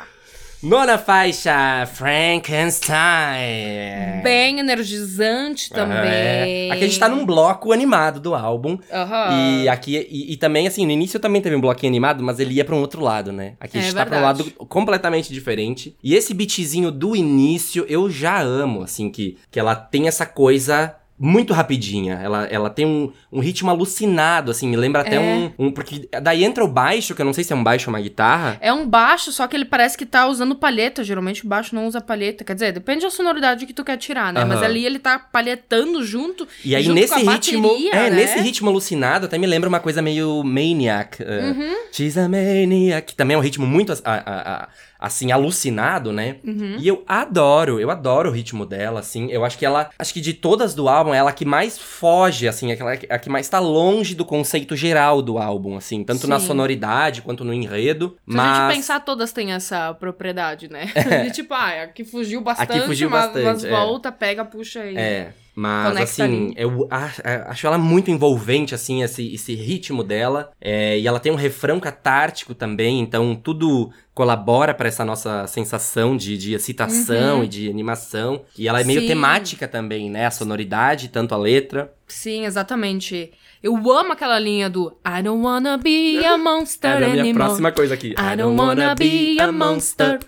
[0.62, 4.22] Nona faixa, Frankenstein.
[4.22, 5.96] Bem energizante também.
[5.96, 6.68] É.
[6.70, 8.78] Aqui a gente tá num bloco animado do álbum.
[8.92, 9.62] Aham.
[9.64, 12.54] E aqui, e, e também, assim, no início também teve um bloquinho animado, mas ele
[12.54, 13.54] ia pra um outro lado, né?
[13.58, 15.96] Aqui a É gente tá pra um lado completamente diferente.
[16.02, 20.94] E esse beatzinho do início, eu já amo, assim, que, que ela tem essa coisa
[21.18, 22.14] muito rapidinha.
[22.22, 25.20] Ela, ela tem um, um ritmo alucinado, assim, me lembra até É.
[25.20, 25.70] um, um.
[25.70, 28.00] Porque daí entra o baixo, que eu não sei se é um baixo ou uma
[28.00, 28.58] guitarra.
[28.60, 31.04] É um baixo, só que ele parece que tá usando palheta.
[31.04, 32.42] Geralmente o baixo não usa palheta.
[32.44, 34.44] Quer dizer, depende da sonoridade que tu quer tirar, né?
[34.44, 34.66] Mas Aham.
[34.66, 36.46] ali ele tá palhetando junto.
[36.64, 37.68] E aí, junto nesse ritmo.
[37.68, 38.16] bateria, é, né?
[38.16, 41.22] nesse ritmo alucinado, até me lembra uma coisa meio Maniac.
[41.22, 41.74] uh, Uhum.
[41.92, 43.06] She's a Maniac.
[43.08, 44.68] Que também é um ritmo muito a- a- a-
[45.02, 46.36] assim, alucinado, né?
[46.44, 46.76] Uhum.
[46.78, 49.28] E eu adoro, eu adoro o ritmo dela, assim.
[49.32, 49.90] Eu acho que ela.
[49.98, 53.18] Acho que de todas do álbum, é ela que mais foge, assim, é aquela a
[53.18, 56.04] que mais tá longe do conceito geral do álbum, assim.
[56.04, 56.46] Tanto na Sim.
[56.46, 58.16] sonoridade quanto no enredo.
[58.28, 58.46] Se mas.
[58.46, 60.86] a gente pensar, todas têm essa propriedade, né?
[61.24, 63.70] De tipo, ah, aqui fugiu bastante, fugiu mas, bastante, mas é.
[63.70, 64.96] volta, pega, puxa aí.
[64.96, 66.54] É, mas Conecta assim, ali.
[66.56, 70.50] eu acho ela muito envolvente, assim, esse, esse ritmo dela.
[70.60, 76.16] É, e ela tem um refrão catártico também, então tudo colabora pra essa nossa sensação
[76.16, 77.44] de, de excitação Uhum.
[77.44, 78.42] e de animação.
[78.58, 79.06] E ela é meio Sim.
[79.08, 80.26] temática também, né?
[80.26, 81.92] A sonoridade, tanto a letra.
[82.08, 83.32] Sim, exatamente.
[83.62, 87.34] Eu amo aquela linha do I don't wanna be a monster É a minha anymore.
[87.46, 88.08] próxima coisa aqui.
[88.18, 90.18] I don't wanna be a monster.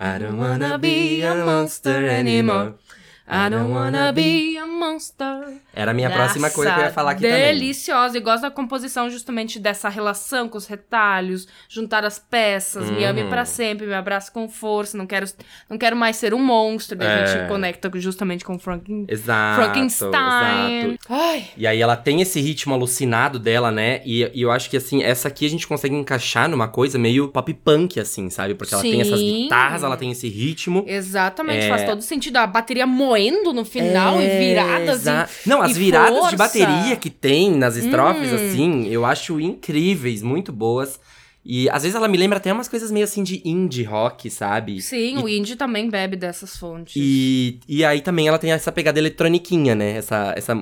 [0.00, 2.74] I don't wanna be a monster anymore.
[3.32, 5.54] I don't wanna be a monster.
[5.74, 7.46] Era a minha próxima coisa que eu ia Nossa, falar aqui também.
[7.54, 8.18] Deliciosa.
[8.18, 13.22] E gosto da composição justamente dessa relação com os retalhos, juntar as peças, me ame
[13.22, 13.28] Uhum.
[13.30, 15.26] pra sempre, me abraça com força, não quero,
[15.70, 16.96] não quero mais ser um monstro.
[16.98, 17.26] Daí a É.
[17.26, 20.10] gente conecta justamente com Franken, Exato, Frankenstein.
[20.92, 20.98] exato.
[21.08, 24.02] Ai, E aí ela tem esse ritmo alucinado dela, né?
[24.04, 27.28] E, e eu acho que, assim, essa aqui a gente consegue encaixar numa coisa meio
[27.28, 28.54] pop punk, assim, sabe?
[28.54, 29.42] Porque ela tem essas Sim.
[29.44, 30.84] guitarras, ela tem esse ritmo.
[30.86, 31.68] exatamente, É.
[31.68, 32.36] faz todo sentido.
[32.36, 32.86] A bateria
[33.22, 36.36] moendo no final É, e viradas exa- e Não, as e viradas de força.
[36.36, 38.34] bateria que tem nas estrofes, Hum.
[38.34, 40.98] assim, eu acho incríveis, muito boas.
[41.44, 44.80] E às vezes ela me lembra até umas coisas meio assim de indie rock, sabe?
[44.80, 46.94] Sim, o indie também bebe dessas fontes.
[46.96, 49.96] E, e aí também ela tem essa pegada eletroniquinha, né?
[49.96, 50.54] Essa, essa,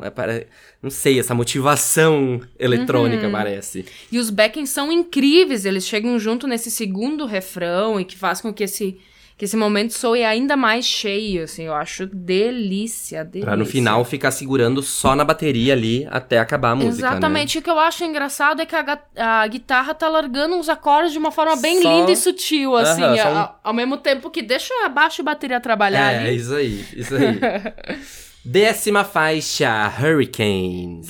[0.83, 3.33] não sei, essa motivação eletrônica, Uhum.
[3.33, 3.85] parece.
[4.11, 8.51] E os backings são incríveis, eles chegam junto nesse segundo refrão e que faz com
[8.51, 8.97] que esse,
[9.41, 13.47] que esse momento soe ainda mais cheio, assim, eu acho delícia, delícia.
[13.47, 17.13] Pra no final ficar segurando só na bateria ali até acabar a música, né?
[17.13, 21.13] Exatamente, o que eu acho engraçado é que a, a guitarra tá largando os acordes
[21.13, 24.29] de uma forma bem Só- linda e sutil, assim, só um- a- ao mesmo tempo
[24.29, 26.37] que deixa a baixo e bateria trabalhar É, ali.
[26.37, 27.41] isso aí, isso aí.
[28.45, 31.09] Décima faixa, Hurricanes.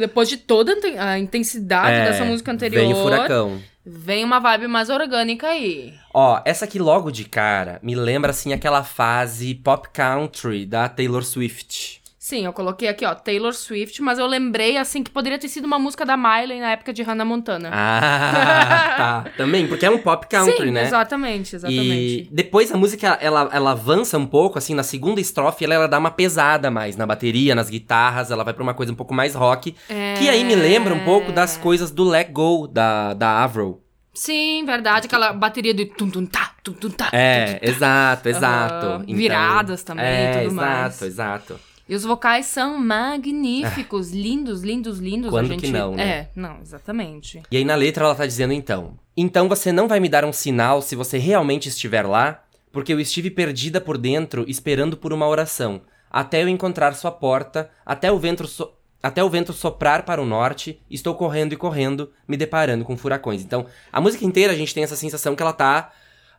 [0.00, 3.58] Depois de toda a intensidade É, dessa música anterior, Vem o furacão.
[3.86, 5.94] Vem uma vibe mais orgânica aí.
[6.12, 11.22] Ó, essa aqui logo de cara me lembra assim aquela fase pop country da Taylor
[11.22, 12.02] Swift.
[12.26, 15.64] Sim, eu coloquei aqui, ó, Taylor Swift, mas eu lembrei, assim, que poderia ter sido
[15.64, 17.70] uma música da Miley na época de Hannah Montana.
[17.72, 19.30] Ah, tá.
[19.36, 20.82] Também, porque é um pop country, Sim, né?
[20.82, 22.22] exatamente, exatamente.
[22.22, 25.86] E depois a música, ela, ela avança um pouco, assim, na segunda estrofe, ela, ela
[25.86, 29.14] dá uma pesada mais na bateria, nas guitarras, ela vai pra uma coisa um pouco
[29.14, 29.76] mais rock.
[30.18, 33.80] Que aí me lembra um pouco das coisas do Let Go, da, da Avril.
[34.12, 37.08] Sim, verdade, aquela bateria de tum tum tá, tum tum tá.
[37.12, 37.66] É, tum, tum, tá.
[37.68, 38.86] exato, exato.
[38.86, 41.02] Aham, Então, viradas também é, tudo exato, mais.
[41.02, 41.60] exato.
[41.88, 45.30] E os vocais são magníficos, lindos, lindos, lindos.
[45.30, 45.60] Quando a gente...
[45.66, 46.08] que não, né?
[46.08, 47.42] É, não, exatamente.
[47.50, 50.32] E aí na letra ela tá dizendo então: Então você não vai me dar um
[50.32, 55.28] sinal se você realmente estiver lá, porque eu estive perdida por dentro esperando por uma
[55.28, 55.80] oração,
[56.10, 58.72] até eu encontrar sua porta, até o vento so-
[59.02, 63.40] até o vento soprar para o norte, estou correndo e correndo, me deparando com furacões.
[63.42, 65.92] Então, a música inteira a gente tem essa sensação que ela tá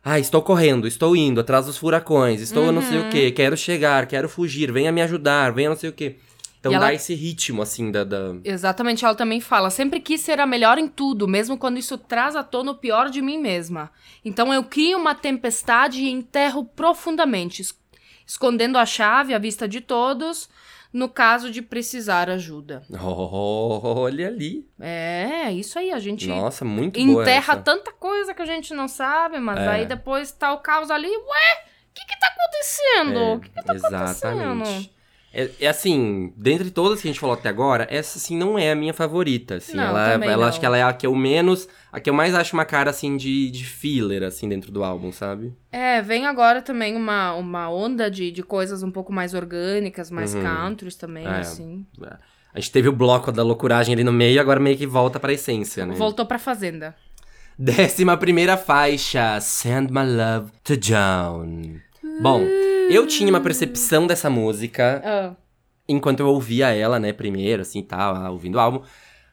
[0.08, 3.10] ah, estou correndo, estou indo atrás dos furacões, estou não sei o Uhum.
[3.10, 6.16] que, quero chegar, quero fugir, venha me ajudar, venha não sei o que.
[6.60, 8.02] Então E dá ela- esse ritmo, assim, da.
[8.02, 8.34] da...
[8.44, 12.34] Exatamente, ela também fala: sempre quis ser a melhor em tudo, mesmo quando isso traz
[12.34, 13.90] à tona o pior de mim mesma.
[14.24, 17.74] Então eu crio uma tempestade e enterro profundamente, es-
[18.26, 20.48] escondendo a chave à vista de todos,
[20.92, 22.82] no caso de precisar ajuda.
[22.90, 24.66] Olha ali.
[24.80, 29.38] É, isso aí, a gente Nossa, muito enterra tanta coisa que a gente não sabe,
[29.38, 29.68] mas É.
[29.68, 33.18] aí depois tá o caos ali, ué, o que que tá acontecendo?
[33.18, 34.97] É, O que que tá acontecendo?
[35.40, 38.72] É, é assim, dentre todas que a gente falou até agora, essa assim não é
[38.72, 39.76] a minha favorita, assim.
[39.76, 40.44] Não, ela ela não.
[40.44, 42.90] acho que ela é a que eu menos, a que eu mais acho uma cara
[42.90, 45.54] assim de, de filler assim dentro do álbum, sabe?
[45.70, 50.34] É, vem agora também uma, uma onda de, de coisas um pouco mais orgânicas, mais
[50.34, 50.42] Uhum.
[50.42, 51.38] countries também, É.
[51.38, 51.86] assim.
[52.52, 55.32] A gente teve o bloco da loucuragem ali no meio, agora meio que volta pra
[55.32, 55.94] essência, né?
[55.94, 56.96] Voltou pra Fazenda.
[57.56, 61.76] Décima primeira faixa, Send My Love to John.
[62.20, 62.42] Bom,
[62.88, 65.36] eu tinha uma percepção dessa música Ah,
[65.88, 68.82] enquanto eu ouvia ela, né, primeiro, assim, tal, ouvindo o álbum.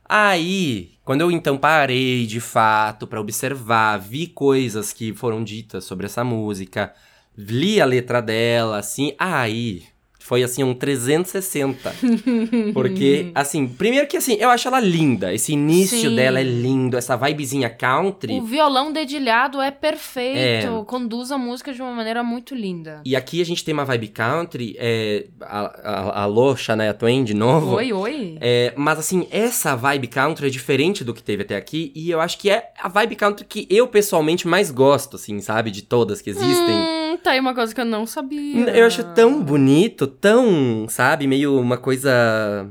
[0.08, 6.06] Aí, quando eu então parei de fato pra observar, vi coisas que foram ditas sobre
[6.06, 6.94] essa música,
[7.36, 9.84] li a letra dela, assim, aí
[10.26, 11.94] foi assim um 360.
[12.74, 15.34] Porque, assim, primeiro que assim, eu acho ela linda.
[15.34, 16.16] Esse início Sim.
[16.16, 18.34] dela é lindo, essa vibezinha country.
[18.40, 20.84] o violão dedilhado é perfeito, É.
[20.86, 23.02] conduz a música de uma maneira muito linda.
[23.06, 25.26] E aqui a gente tem uma vibe country, é.
[25.42, 27.76] a- a- Alô, Shania Twain de novo.
[27.76, 28.38] Oi, oi.
[28.42, 32.20] É, mas assim, essa vibe country é diferente do que teve até aqui, e eu
[32.20, 35.70] acho que é a vibe country que eu pessoalmente mais gosto, assim, sabe?
[35.70, 36.76] De todas que existem.
[36.76, 38.70] Hum, tá aí uma coisa que eu não sabia.
[38.70, 42.68] Eu acho tão bonito, tão, sabe, meio uma coisa.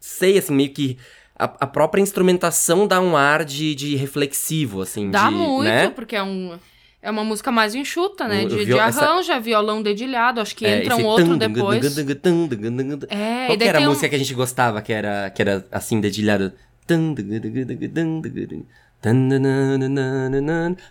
[0.00, 0.98] Sei, assim, meio que.
[1.34, 5.34] A, própria instrumentação dá um ar de, de reflexivo, assim, Dá de.
[5.34, 5.88] muito, né?
[5.90, 6.58] porque é um.
[7.04, 8.44] É uma música mais enxuta, né?
[8.44, 11.80] De, de essa- arranjo, é violão dedilhado, acho que É, entra um outro tum, depois.
[12.22, 12.48] tung.
[13.10, 15.28] É, Qual e que era a tem um- música que a gente gostava, que era,
[15.30, 16.52] que era assim, dedilhado?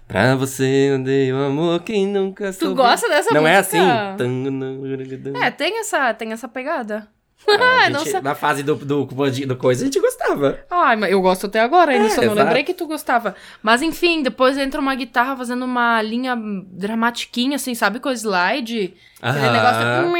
[0.07, 2.75] Pra você eu dei o amor que nunca Tu soube.
[2.75, 3.55] gosta dessa Não música?
[3.55, 5.37] é assim?
[5.41, 7.07] É, tem essa, tem essa pegada.
[7.47, 8.21] Não gente-.
[8.21, 10.59] Na fase do, do, do coisa a gente gostava.
[10.69, 12.39] Ai, mas eu gosto até agora, ainda É, só não exato.
[12.43, 13.33] lembrei que tu gostava.
[13.63, 16.37] Mas enfim, depois entra uma guitarra fazendo uma linha
[16.67, 17.99] dramatiquinha, assim, sabe?
[17.99, 18.93] Com slide.
[19.21, 19.53] Aquele Aham.
[19.53, 20.17] negócio.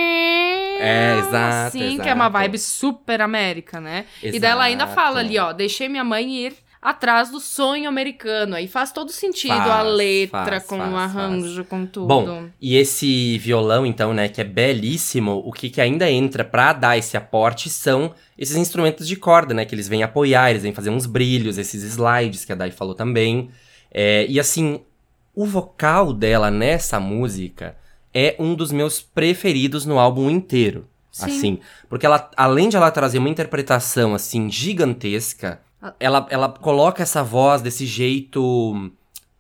[0.84, 2.32] É, exato, Sim, que é uma exato.
[2.40, 4.06] vibe super América, né?
[4.24, 4.96] E daí ela ainda Exato.
[4.96, 8.56] fala ali, ó, deixei minha mãe ir atrás do sonho americano.
[8.56, 12.08] Aí faz todo sentido a Faz, letra, faz, com faz, o arranjo, com tudo.
[12.08, 16.74] Bom, e esse violão, então, né, que é belíssimo, o que, que ainda entra pra
[16.74, 20.74] dar esse aporte são esses instrumentos de corda, né, que eles vêm apoiar, eles vêm
[20.74, 23.50] fazer uns brilhos, esses slides que a Dai falou também.
[23.92, 24.82] É, e assim,
[25.36, 27.76] o vocal dela nessa música
[28.14, 30.88] é um dos meus preferidos no álbum inteiro.
[31.12, 31.26] Sim.
[31.26, 31.60] Assim,
[31.90, 35.62] porque ela, além de ela trazer uma interpretação, assim, gigantesca.
[36.00, 38.92] Ela, ela coloca essa voz desse jeito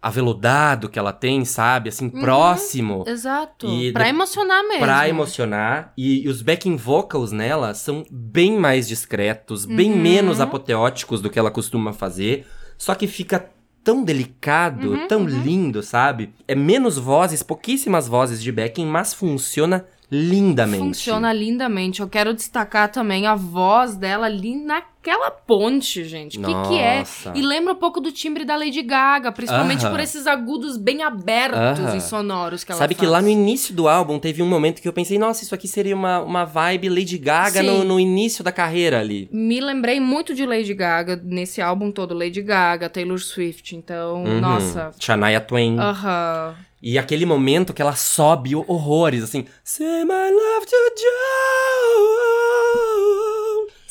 [0.02, 1.90] aveludado que ela tem, sabe?
[1.90, 3.04] Assim, próximo.
[3.06, 3.68] Exato.
[3.68, 4.80] E pra de- emocionar mesmo.
[4.80, 5.94] Pra emocionar.
[5.96, 10.00] E, e os backing vocals nela são bem mais discretos, bem Uhum.
[10.00, 12.48] menos apoteóticos do que ela costuma fazer.
[12.80, 13.48] Só que fica
[13.84, 15.28] tão delicado, Uhum, tão uhum.
[15.28, 16.34] lindo, sabe?
[16.48, 20.84] É menos vozes, pouquíssimas vozes de backing, mas funciona lindamente.
[20.84, 22.02] Funciona lindamente.
[22.02, 24.56] Eu quero destacar também a voz dela ali
[25.04, 26.38] naquela ponte, gente.
[26.40, 27.04] O que, que é?
[27.34, 29.92] E lembra um pouco do timbre da Lady Gaga, principalmente Aham.
[29.92, 31.98] por esses agudos bem abertos Aham.
[31.98, 33.00] e sonoros que ela Sabe faz.
[33.00, 35.68] que lá no início do álbum teve um momento que eu pensei, nossa, isso aqui
[35.68, 39.28] seria uma, uma vibe Lady Gaga no, no início da carreira ali.
[39.32, 42.14] Me lembrei muito de Lady Gaga nesse álbum todo.
[42.14, 43.76] Lady Gaga, Taylor Swift.
[43.76, 44.40] Então, Uhum.
[44.40, 44.92] nossa.
[45.00, 45.80] Shania Twain.
[45.80, 46.56] Aham.
[46.84, 49.46] E aquele momento que ela sobe horrores, assim.
[49.64, 53.21] Say my love to Joe.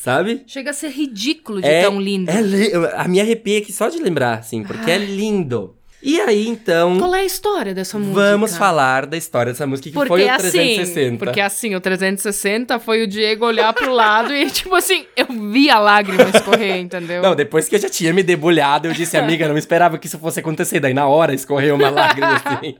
[0.03, 0.45] Sabe?
[0.47, 2.31] Chega a ser ridículo de É- tão lindo.
[2.31, 2.41] É
[2.97, 5.77] a minha arrepia aqui só de lembrar, assim, porque é lindo.
[6.03, 8.15] E aí, então, Qual é a história dessa música?
[8.19, 11.19] vamos falar da história dessa música que Porque foi o assim, 360.
[11.25, 15.69] porque assim, o 360 foi o Diego olhar pro lado e tipo assim, eu vi
[15.69, 17.21] a lágrima escorrer, entendeu?
[17.23, 20.19] Não, depois que eu já tinha me debulhado, eu disse, amiga, não esperava que isso
[20.19, 20.81] fosse acontecer.
[20.81, 22.77] Daí na hora escorreu uma lágrima assim.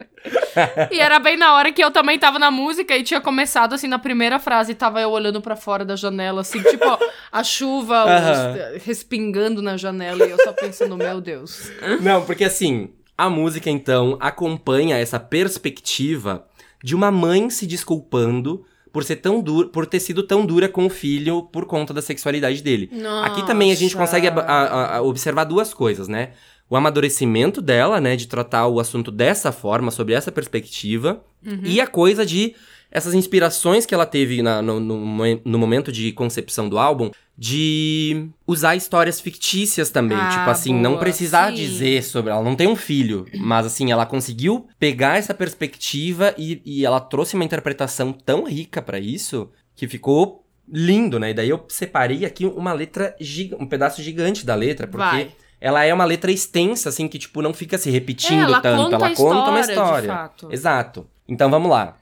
[0.91, 3.87] E era bem na hora que eu também tava na música e tinha começado assim
[3.87, 6.99] na primeira frase, e tava eu olhando pra fora da janela assim, tipo, ó,
[7.31, 8.55] a chuva Aham.
[8.77, 11.71] os- respingando na janela e eu só pensando, meu Deus.
[12.01, 12.91] Não, porque assim,
[13.25, 16.47] a música então acompanha essa perspectiva
[16.83, 20.87] de uma mãe se desculpando por ser tão dura, por ter sido tão dura com
[20.87, 22.91] o filho por conta da sexualidade dele.
[23.23, 24.07] Aqui também a gente Nossa.
[24.07, 26.31] consegue a- a- a- observar duas coisas, né?
[26.69, 31.61] O amadurecimento dela, né, de tratar o assunto dessa forma, sobre essa perspectiva, Uhum.
[31.65, 32.55] e a coisa de
[32.91, 38.29] essas inspirações que ela teve na- no, no no momento de concepção do álbum, de
[38.47, 40.19] usar histórias fictícias também.
[40.19, 41.55] Ah, tipo assim, não boa, precisar sim.
[41.55, 42.31] dizer sobre.
[42.31, 47.01] Ela não tem um filho, mas assim, ela conseguiu pegar essa perspectiva e, e ela
[47.01, 51.31] trouxe uma interpretação tão rica pra isso que ficou lindo, né?
[51.31, 53.17] E daí eu separei aqui uma letra,
[53.59, 55.31] um pedaço gigante da letra, porque Vai.
[55.61, 58.83] ela é uma letra extensa, assim, que tipo não fica se repetindo É, ela tanto.
[58.85, 60.55] conta ela conta uma história, de história.
[60.55, 61.07] Exato.
[61.27, 61.97] Então vamos lá.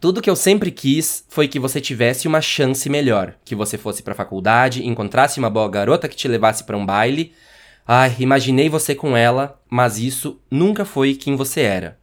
[0.00, 4.00] Tudo que eu sempre quis foi que você tivesse uma chance melhor, que você fosse
[4.00, 7.32] pra faculdade, encontrasse uma boa garota que te levasse pra um baile.
[7.84, 11.98] Ai, imaginei você com ela, mas isso nunca foi quem você era.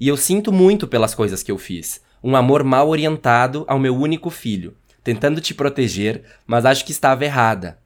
[0.00, 2.00] E eu sinto muito pelas coisas que eu fiz.
[2.22, 7.26] Um amor mal orientado ao meu único filho, tentando te proteger, mas acho que estava
[7.26, 7.78] errada.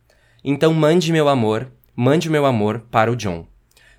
[0.44, 3.44] Então mande meu amor, mande meu amor para o John.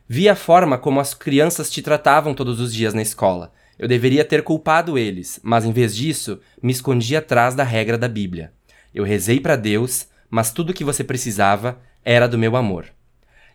[0.07, 3.51] Vi a forma como as crianças te tratavam todos os dias na escola.
[3.79, 8.09] Eu deveria ter culpado eles, mas em vez disso, me escondi atrás da regra da
[8.09, 8.51] Bíblia.
[8.93, 12.87] Eu rezei para Deus, mas tudo que você precisava era do meu amor.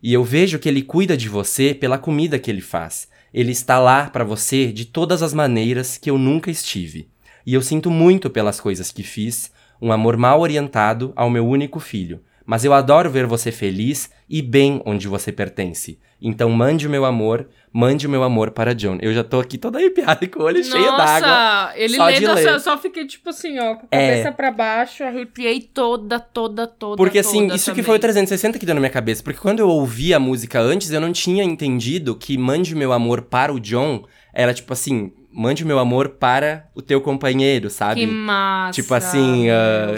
[0.02, 3.06] E eu vejo que ele cuida de você pela comida que ele faz.
[3.34, 7.08] Ele está lá para você de todas as maneiras que eu nunca estive.
[7.44, 11.78] E eu sinto muito pelas coisas que fiz, um amor mal orientado ao meu único
[11.78, 12.22] filho.
[12.46, 15.98] Mas eu adoro ver você feliz e bem onde você pertence.
[16.20, 18.98] Então mande o meu amor, mande o meu amor para John.
[19.02, 21.20] Eu já tô aqui toda arrepiada com o olho cheio d'água.
[21.28, 22.48] Nossa, ele só de lendo, ler.
[22.48, 24.10] eu só fiquei tipo assim, ó, com a É.
[24.10, 27.84] cabeça pra baixo, arrepiei toda, toda, toda, Porque assim, toda isso que também.
[27.84, 29.22] foi o 360 que deu na minha cabeça.
[29.24, 32.92] Porque quando eu ouvi a música antes, eu não tinha entendido que Mande o Meu
[32.92, 37.68] Amor para o John era tipo assim, mande o meu amor para o teu companheiro,
[37.70, 38.00] sabe?
[38.00, 38.72] Que massa.
[38.80, 39.46] Tipo assim.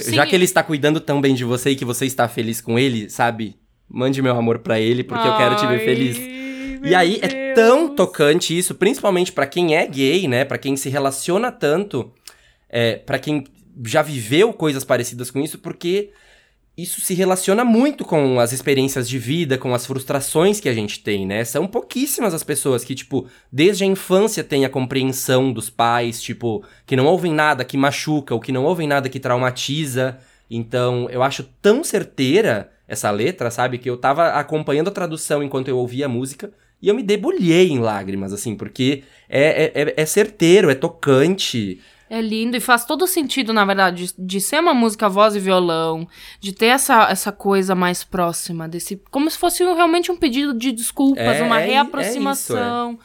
[0.01, 2.61] Sim, já que ele está cuidando tão bem de você e que você está feliz
[2.61, 3.55] com ele, sabe?
[3.89, 6.17] Mande meu amor pra ele, porque eu quero te ver ai, feliz.
[6.87, 7.97] Meu E aí é tão Deus.
[7.97, 10.45] tocante isso, principalmente pra quem é gay, né?
[10.45, 12.13] Pra quem se relaciona tanto,
[12.69, 13.45] é, para quem
[13.85, 16.11] já viveu coisas parecidas com isso, porque
[16.77, 21.01] isso se relaciona muito com as experiências de vida, com as frustrações que a gente
[21.01, 21.43] tem, né?
[21.45, 26.63] São pouquíssimas as pessoas que, tipo, desde a infância têm a compreensão dos pais, tipo,
[26.85, 30.19] que não ouvem nada que machuca, ou que não ouvem nada que traumatiza.
[30.51, 33.79] Então, eu acho tão certeira essa letra, sabe?
[33.79, 36.53] Que eu tava acompanhando a tradução enquanto eu ouvia a música
[36.87, 41.81] e eu me debulhei em lágrimas, assim, porque é, é, é- é certeiro, é tocante.
[42.09, 45.41] É lindo e faz todo sentido, na verdade, de, de ser uma música voz e
[45.41, 46.07] violão,
[46.39, 49.03] de ter essa, essa coisa mais próxima desse.
[49.11, 52.97] Como se fosse realmente um pedido de desculpas, É, uma é i- é reaproximação.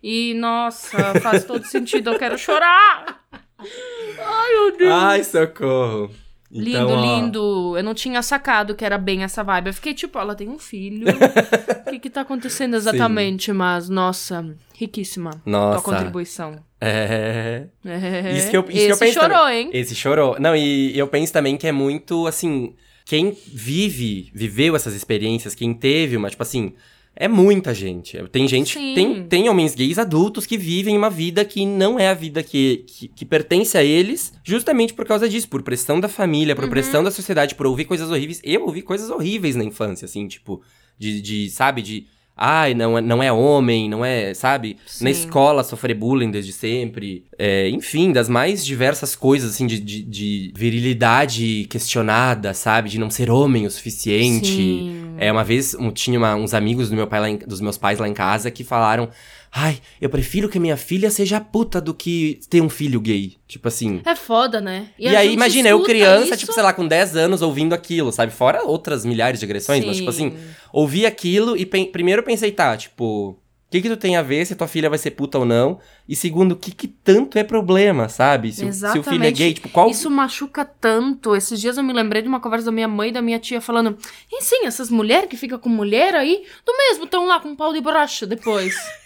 [0.00, 3.24] E, nossa, faz todo sentido, eu quero chorar!
[3.58, 4.92] Ai, meu Deus!
[4.92, 6.10] Ai, socorro.
[6.54, 7.74] Lindo, Então, ó, lindo.
[7.76, 9.66] Eu não tinha sacado que era bem essa vibe.
[9.66, 11.06] Eu fiquei tipo, ela tem um filho.
[11.86, 13.52] o que que tá acontecendo exatamente?
[13.52, 15.82] Mas, nossa, riquíssima Nossa.
[15.82, 16.56] tua contribuição.
[16.80, 17.66] É.
[17.84, 18.32] É.
[18.36, 19.70] Isso que eu- isso que eu Esse penso chorou, hein?
[19.72, 20.36] Esse chorou.
[20.38, 22.74] Não, e eu penso também que é muito, assim,
[23.04, 26.72] quem vive, viveu essas experiências, quem teve uma, tipo assim,
[27.16, 28.16] é muita gente.
[28.32, 28.94] Tem gente, Sim.
[28.94, 32.84] tem, tem homens gays adultos que vivem uma vida que não é a vida que,
[32.86, 36.70] que, que pertence a eles, justamente por causa disso, por pressão da família, por Uhum.
[36.70, 38.40] pressão da sociedade, por ouvir coisas horríveis.
[38.42, 40.60] Eu ouvi coisas horríveis na infância, assim, tipo,
[40.98, 42.06] de, de sabe, de.
[42.36, 44.76] Ai, não, é- não é homem, não é, sabe?
[44.86, 45.04] Sim.
[45.04, 47.24] Na escola sofrer bullying desde sempre.
[47.38, 52.88] É, enfim, das mais diversas coisas, assim, de, de, de virilidade questionada, sabe?
[52.90, 54.46] De não ser homem o suficiente.
[54.48, 55.14] Sim.
[55.16, 57.78] É, uma vez um, tinha uma- uns amigos do meu pai lá em- dos meus
[57.78, 59.08] pais lá em casa que falaram:
[59.56, 63.36] Ai, eu prefiro que minha filha seja puta do que ter um filho gay.
[63.46, 64.00] Tipo assim.
[64.04, 64.88] É foda, né?
[64.98, 68.10] E, a aí, imagina, eu criança, isso- tipo, sei lá, com 10 anos ouvindo aquilo,
[68.10, 68.32] sabe?
[68.32, 70.36] Fora outras milhares de agressões, mas tipo assim, Sim.
[70.72, 73.36] ouvi aquilo e pen- primeiro pensei, tá, tipo, o
[73.70, 75.78] que que tu tem a ver se tua filha vai ser puta ou não?
[76.08, 78.52] E segundo, o que que tanto é problema, sabe?
[78.52, 79.88] Se, o- se o filho é gay, tipo, qual...
[79.88, 81.36] Isso machuca tanto.
[81.36, 83.60] Esses dias eu me lembrei de uma conversa da minha mãe e da minha tia
[83.60, 83.96] falando:
[84.32, 87.56] E sim, essas mulheres que ficam com mulher aí, do mesmo, estão lá com um
[87.56, 88.74] pau de brocha depois.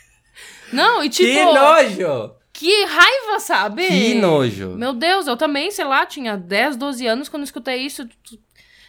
[0.73, 1.31] Não, e tipo.
[1.31, 2.39] Que nojo!
[2.59, 3.87] que raiva, sabe?
[3.87, 4.71] Que nojo!
[4.71, 8.05] Meu Deus, eu também, sei lá, tinha 10, 12 anos quando eu escutei isso.
[8.25, 8.37] Tu,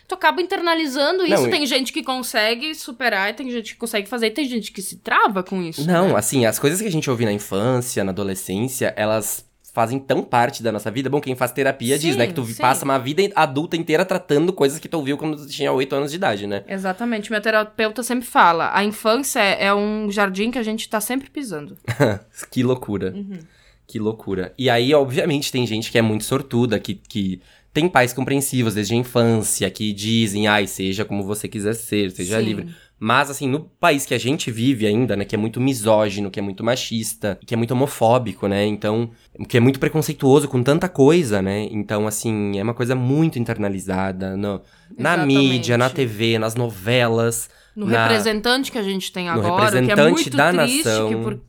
[0.07, 1.43] tu acaba internalizando isso.
[1.43, 4.71] Não, tem gente que consegue superar, e tem gente que consegue fazer, e tem gente
[4.71, 5.85] que se trava com isso.
[5.85, 6.15] Não, né?
[6.15, 10.61] assim, as coisas que a gente ouve na infância, na adolescência, elas fazem tão parte
[10.61, 11.09] da nossa vida.
[11.09, 12.61] Bom, quem faz terapia diz, né, Sim, que tu sim.
[12.61, 16.11] passa uma vida adulta inteira tratando coisas que tu ouviu quando tu tinha 8 anos
[16.11, 16.63] de idade, né?
[16.67, 17.31] Exatamente.
[17.31, 21.29] Meu terapeuta sempre fala: a infância é é um jardim que a gente tá sempre
[21.29, 21.77] pisando.
[22.51, 23.13] que loucura.
[23.15, 23.39] Uhum.
[23.87, 24.53] Que loucura.
[24.57, 27.41] E aí, obviamente, tem gente que é muito sortuda, que, que
[27.73, 32.39] tem pais compreensivos desde a infância, que dizem, ai, seja como você quiser ser, seja
[32.39, 32.45] Sim.
[32.45, 32.75] livre.
[32.99, 36.37] Mas, assim, no país que a gente vive ainda, né, que é muito misógino, que
[36.39, 39.09] é muito machista, que é muito homofóbico, né, então,
[39.47, 44.35] que é muito preconceituoso com tanta coisa, né, então, assim, é uma coisa muito internalizada
[44.35, 44.61] no,
[44.97, 47.49] na mídia, na TV, nas novelas.
[47.75, 51.09] No na- representante que a gente tem agora, que é representante muito da triste, nação.
[51.09, 51.39] que, por-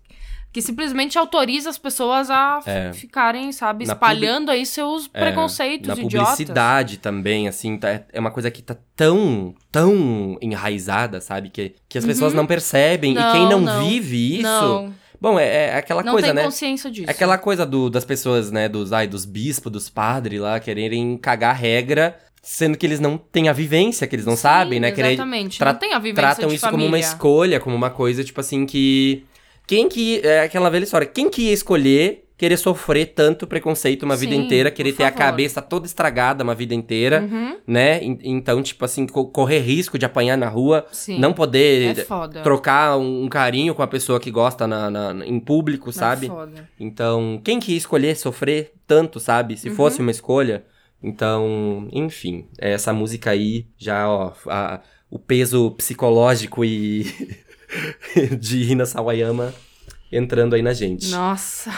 [0.53, 2.93] que simplesmente autoriza as pessoas a É.
[2.93, 6.31] ficarem, sabe, Na espalhando aí seus É, preconceitos na idiotas.
[6.31, 11.51] publicidade também, assim, tá- é uma coisa que tá tão, tão enraizada, sabe?
[11.51, 13.15] Que, que as pessoas não percebem.
[13.15, 13.23] e Uhum.
[13.23, 13.85] Não, quem não, não.
[13.89, 14.43] vive isso.
[14.43, 16.43] Não, Bom, é, é aquela não coisa, tem né?
[16.45, 17.09] consciência disso.
[17.09, 18.69] É aquela coisa do, das pessoas, né?
[18.71, 23.47] Dos, ai, dos bispos, dos padres lá, quererem cagar regra, sendo que eles não têm
[23.49, 24.91] a vivência, que eles não Sim, sabem, né?
[24.91, 25.59] Querer- Exatamente.
[25.59, 27.07] tra- não tem a vivência tratam isso como uma família.
[27.07, 29.23] escolha, como uma coisa, tipo assim, que.
[29.71, 30.21] Quem que.
[30.25, 31.07] É aquela velha história.
[31.07, 35.09] Quem que ia escolher querer sofrer tanto preconceito uma vida Sim, inteira, querer ter a
[35.13, 35.19] favor.
[35.19, 38.03] cabeça toda estragada uma vida inteira, Uhum, né?
[38.03, 41.19] En- Então, tipo assim, co- correr risco de apanhar na rua, sim.
[41.21, 45.93] não poder é trocar um, carinho com a pessoa que gosta na, na- em público,
[45.93, 46.27] sabe?
[46.27, 46.69] É foda.
[46.81, 49.57] Então, quem que ia escolher sofrer tanto, sabe?
[49.59, 49.75] Se Uhum.
[49.77, 50.65] fosse uma escolha.
[51.03, 57.05] Então, enfim, essa música aí já, ó, a- o peso psicológico e
[58.39, 59.55] de Rina Sawayama
[60.13, 61.09] entrando aí na gente.
[61.11, 61.73] Nossa.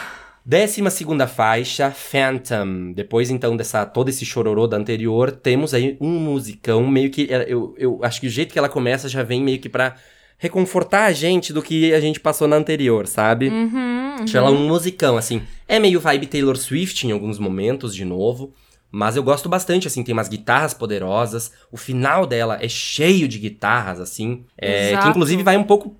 [0.45, 2.93] Décima segunda faixa, Phantom.
[2.93, 7.33] Depois, então, dessa todo esse chororô da anterior, temos aí um musicão meio que...
[7.33, 9.95] é, Eu, eu acho que o jeito que ela começa já vem meio que pra
[10.39, 13.49] reconfortar a gente do que a gente passou na anterior, sabe?
[13.49, 15.43] Uhum, Acho ela um musicão, assim.
[15.69, 18.53] É meio vibe Taylor Swift em alguns momentos, de novo.
[18.93, 21.51] Mas eu gosto bastante, assim, tem umas guitarras poderosas.
[21.73, 24.45] O final dela é cheio de guitarras, assim.
[24.59, 25.97] é, que inclusive vai um pouco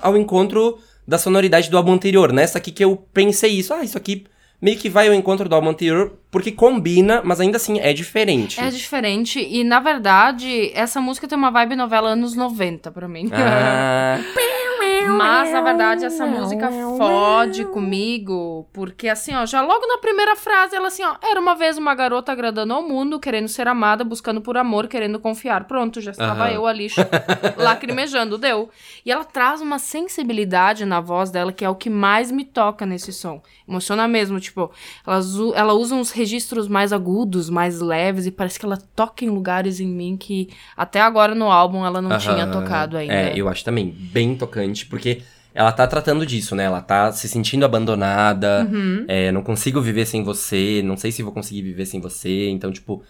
[0.00, 2.32] ao encontro da sonoridade do álbum anterior.
[2.32, 3.72] Nessa aqui que eu pensei isso.
[3.72, 4.24] Ah, isso aqui
[4.62, 8.60] meio que vai ao encontro do álbum anterior, porque combina, mas ainda assim é diferente.
[8.60, 13.28] É diferente e, na verdade, essa música tem uma vibe novela anos 90 pra mim.
[13.32, 14.20] Ah,
[15.06, 20.76] Mas, na verdade, essa música fode comigo, porque assim, ó, já logo na primeira frase,
[20.76, 24.40] ela assim, ó, era uma vez uma garota agradando ao mundo, querendo ser amada, buscando
[24.40, 25.64] por amor, querendo confiar.
[25.64, 26.52] Pronto, já estava Aham.
[26.52, 26.88] eu ali
[27.56, 28.70] lacrimejando, deu.
[29.04, 32.84] E ela traz uma sensibilidade na voz dela que é o que mais me toca
[32.86, 33.42] nesse som.
[33.68, 34.70] Emociona mesmo, tipo,
[35.06, 35.20] ela,
[35.54, 39.80] ela usa uns registros mais agudos, mais leves, e parece que ela toca em lugares
[39.80, 42.52] em mim que até agora no álbum ela não tinha Aham.
[42.52, 43.14] tocado ainda.
[43.14, 45.22] É, eu acho também bem tocante, porque
[45.54, 46.64] ela tá tratando disso, né?
[46.64, 49.04] Ela tá se sentindo abandonada, Uhum.
[49.08, 52.48] é, não consigo viver sem você, não sei se vou conseguir viver sem você.
[52.48, 53.02] Então, tipo,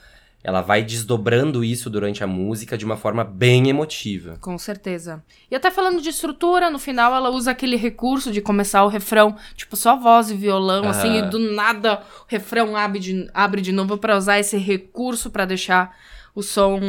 [0.45, 4.39] ela vai desdobrando isso durante a música de uma forma bem emotiva.
[4.41, 5.22] Com certeza.
[5.49, 9.37] E até falando de estrutura, no final ela usa aquele recurso de começar o refrão,
[9.55, 13.70] tipo, só voz e violão, assim, e do nada o refrão abre de, abre de
[13.70, 15.95] novo pra usar esse recurso pra deixar
[16.35, 16.80] o som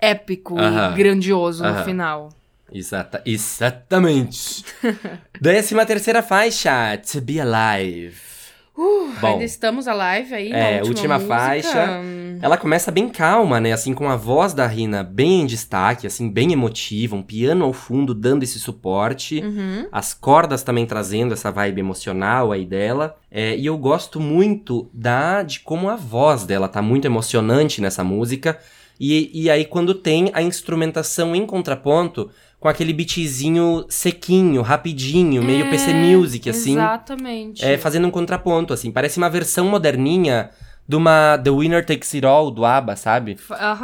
[0.00, 0.92] épico Aham.
[0.92, 1.84] e grandioso no Aham.
[1.84, 2.28] final.
[2.74, 4.64] Exata, exatamente.
[5.40, 8.32] Décima terceira faixa, To Be Alive.
[8.74, 12.00] Bom, Ainda estamos a live aí, É, na última, última faixa.
[12.40, 13.72] Ela começa bem calma, né?
[13.72, 17.72] Assim, com a voz da Rina bem em destaque, assim, bem emotiva, um piano ao
[17.72, 19.40] fundo dando esse suporte.
[19.40, 19.86] Uhum.
[19.92, 23.16] As cordas também trazendo essa vibe emocional aí dela.
[23.30, 28.02] É, e eu gosto muito da de como a voz dela tá muito emocionante nessa
[28.02, 28.58] música.
[28.98, 32.30] E, e aí, quando tem a instrumentação em contraponto,
[32.62, 36.74] com aquele beatzinho sequinho, rapidinho, meio É, PC Music, assim.
[36.74, 37.64] Exatamente.
[37.64, 38.92] É, fazendo um contraponto, assim.
[38.92, 40.50] Parece uma versão moderninha
[40.86, 43.36] de uma The Winner Takes It All, do ABBA, sabe?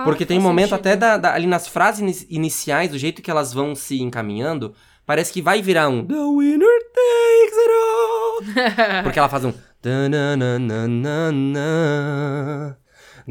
[0.04, 0.86] Porque tem um momento sentido.
[0.86, 4.72] até da, da- ali nas frases ini- iniciais, do jeito que elas vão se encaminhando,
[5.04, 9.02] parece que vai virar um The Winner Takes It All.
[9.02, 9.52] Porque ela faz um
[9.82, 12.76] "Ta-na-na-na-na-na,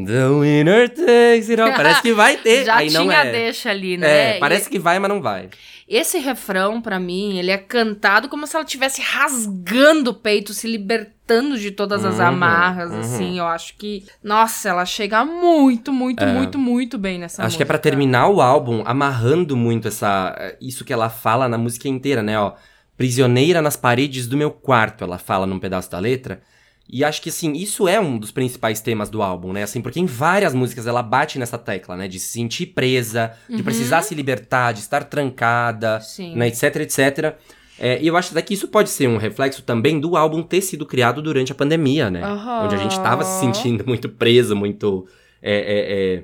[0.05, 1.73] The Winner Takes It All.
[1.73, 3.31] Parece que vai ter, Já aí tinha não é.
[3.31, 4.07] deixa ali, né?
[4.33, 5.49] É, E- parece que vai, mas não vai.
[5.89, 10.67] Esse refrão, pra mim, ele é cantado como se ela estivesse rasgando o peito, se
[10.67, 12.99] libertando de todas as Uhum, amarras, uhum.
[12.99, 13.39] assim.
[13.39, 16.27] Eu acho que, nossa, ela chega muito, muito, É.
[16.33, 17.89] muito, muito bem nessa Acho que é pra música.
[17.89, 22.53] terminar o álbum amarrando muito essa isso que ela fala na música inteira, né, ó.
[22.97, 26.41] Prisioneira nas paredes do meu quarto, ela fala num pedaço da letra.
[26.89, 29.63] E acho que assim, isso é um dos principais temas do álbum, né?
[29.63, 33.57] Assim, porque em várias músicas ela bate nessa tecla, né, de se sentir presa, de
[33.57, 33.63] Uhum.
[33.63, 36.35] precisar se libertar, de estar trancada, Sim.
[36.35, 37.35] né, etc, etc.
[37.79, 40.61] É, e eu acho até que isso pode ser um reflexo também do álbum ter
[40.61, 42.23] sido criado durante a pandemia, né?
[42.23, 42.65] Aham.
[42.65, 45.05] Onde a gente tava se sentindo muito preso, muito
[45.41, 46.23] é, é, é,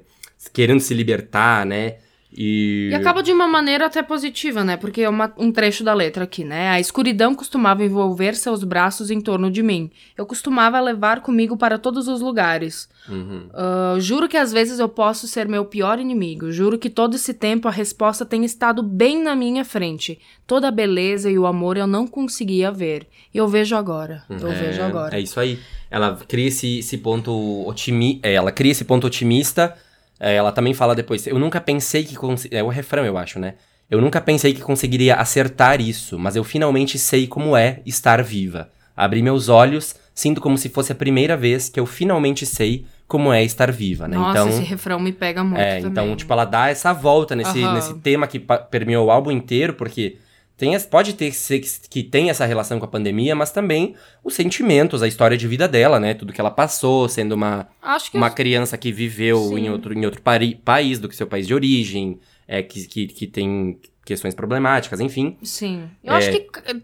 [0.52, 1.98] querendo se libertar, né?
[2.36, 4.76] E, E acaba de uma maneira até positiva, né?
[4.76, 6.70] Porque é uma- um trecho da letra aqui, né?
[6.70, 9.92] A escuridão costumava envolver seus braços em torno de mim.
[10.18, 12.90] Eu costumava levar comigo para todos os lugares.
[13.08, 13.48] Uhum.
[13.54, 16.52] Ah, juro que às vezes eu posso ser meu pior inimigo.
[16.52, 20.20] Juro que todo esse tempo a resposta tem estado bem na minha frente.
[20.48, 23.08] Toda a beleza e o amor eu não conseguia ver.
[23.34, 24.24] E eu vejo agora.
[24.30, 25.16] Eu É, vejo agora.
[25.16, 25.60] É isso aí.
[25.92, 27.32] Ela cria esse, esse ponto
[27.68, 28.28] otimista.
[28.28, 29.76] Ela cria esse ponto otimista.
[30.20, 31.26] É, ela também fala depois.
[31.28, 32.16] Eu nunca pensei que.
[32.16, 33.56] cons- É o refrão, eu acho, né?
[33.90, 38.70] Eu nunca pensei que conseguiria acertar isso, mas eu finalmente sei como é estar viva.
[38.96, 43.32] Abri meus olhos, sinto como se fosse a primeira vez que eu finalmente sei como
[43.34, 44.16] é estar viva, né?
[44.18, 45.92] Nossa, então, esse refrão me pega muito é, também.
[45.92, 47.74] então, tipo, ela dá essa volta nesse, Aham.
[47.76, 48.40] nesse tema que
[48.72, 50.18] permeou o álbum inteiro, porque
[50.66, 54.34] tem, pode ter ser que, que tem essa relação com a pandemia, mas também os
[54.34, 56.14] sentimentos, a história de vida dela, né?
[56.14, 59.58] Tudo que ela passou, sendo uma, Acho que uma criança que viveu Sim.
[59.66, 63.08] em outro, em outro pari- país do que seu país de origem, é, que, que,
[63.08, 65.38] que tem questões problemáticas, enfim.
[65.42, 65.90] Sim.
[66.04, 66.18] Eu É.
[66.18, 66.76] acho que eh,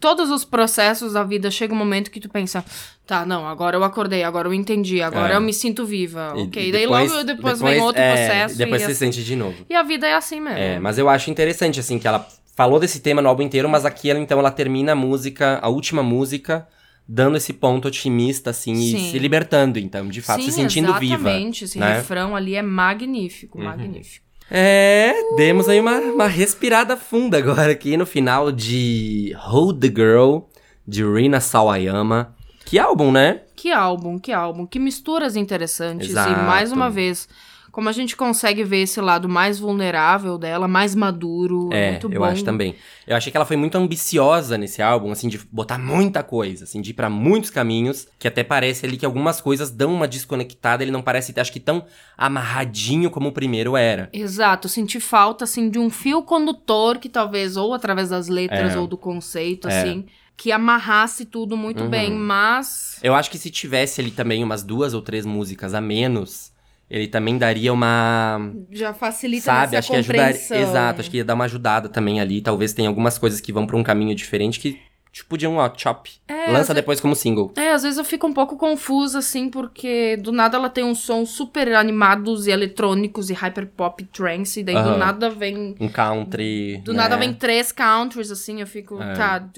[0.00, 2.64] todos os processos da vida chega um momento que tu pensa,
[3.06, 5.36] tá, não, agora eu acordei, agora eu entendi, agora É.
[5.36, 6.32] eu me sinto viva.
[6.34, 6.72] E ok.
[6.72, 8.56] Daí logo depois, vem outro é, processo.
[8.56, 9.66] Depois e, você assim- sente de novo.
[9.68, 10.58] e a vida é assim mesmo.
[10.58, 12.26] É, mas eu acho interessante, assim, que ela
[12.56, 15.68] falou desse tema no álbum inteiro, mas aqui ela, então, ela termina a música, a
[15.68, 16.66] última música,
[17.08, 19.10] dando esse ponto otimista, assim, e Sim.
[19.10, 21.14] se libertando, então, de fato, Sim, se sentindo viva.
[21.14, 21.64] exatamente.
[21.64, 21.94] Esse né?
[21.96, 23.64] refrão ali é magnífico, Uhum.
[23.64, 24.24] magnífico.
[24.50, 30.40] É, demos aí uma, uma respirada funda agora aqui no final de Hold the Girl,
[30.86, 32.34] de Rina Sawayama.
[32.64, 33.40] Que álbum, né?
[33.56, 36.10] Que álbum, que álbum, que misturas interessantes.
[36.10, 36.32] Exato.
[36.32, 37.28] E mais uma vez,
[37.72, 42.20] como a gente consegue ver esse lado mais vulnerável dela, mais maduro, É, muito eu
[42.20, 42.26] bom.
[42.26, 42.76] acho também.
[43.06, 46.82] Eu achei que ela foi muito ambiciosa nesse álbum, assim, de botar muita coisa, assim,
[46.82, 50.84] de ir pra muitos caminhos, que até parece ali que algumas coisas dão uma desconectada,
[50.84, 51.84] ele não parece, acho que tão
[52.16, 54.08] amarradinho como o primeiro era.
[54.12, 58.74] Exato, eu senti falta, assim, de um fio condutor que talvez, ou através das letras
[58.74, 58.78] É.
[58.78, 59.80] ou do conceito, É.
[59.80, 60.04] assim,
[60.36, 61.90] que amarrasse tudo muito Uhum.
[61.90, 62.98] bem, mas...
[63.02, 66.51] Eu acho que se tivesse ali também umas duas ou três músicas a menos,
[66.92, 68.52] ele também daria uma.
[68.70, 70.36] Já facilita Sabe, acho que ajudaria.
[70.36, 72.42] Exato, acho que ia dar uma ajudada também ali.
[72.42, 74.78] Talvez tenha algumas coisas que vão pra um caminho diferente que,
[75.10, 76.10] tipo, podiam, ó, chop.
[76.28, 77.50] É, Lança depois como single.
[77.56, 80.98] É, às vezes eu fico um pouco confusa, assim, porque do nada ela tem uns
[80.98, 85.74] sons super animados e eletrônicos e hyper pop trance, e daí do nada vem.
[85.80, 86.82] Um country.
[86.84, 86.98] Do né?
[86.98, 89.14] nada vem três countries, assim, eu fico, É.
[89.14, 89.48] tá,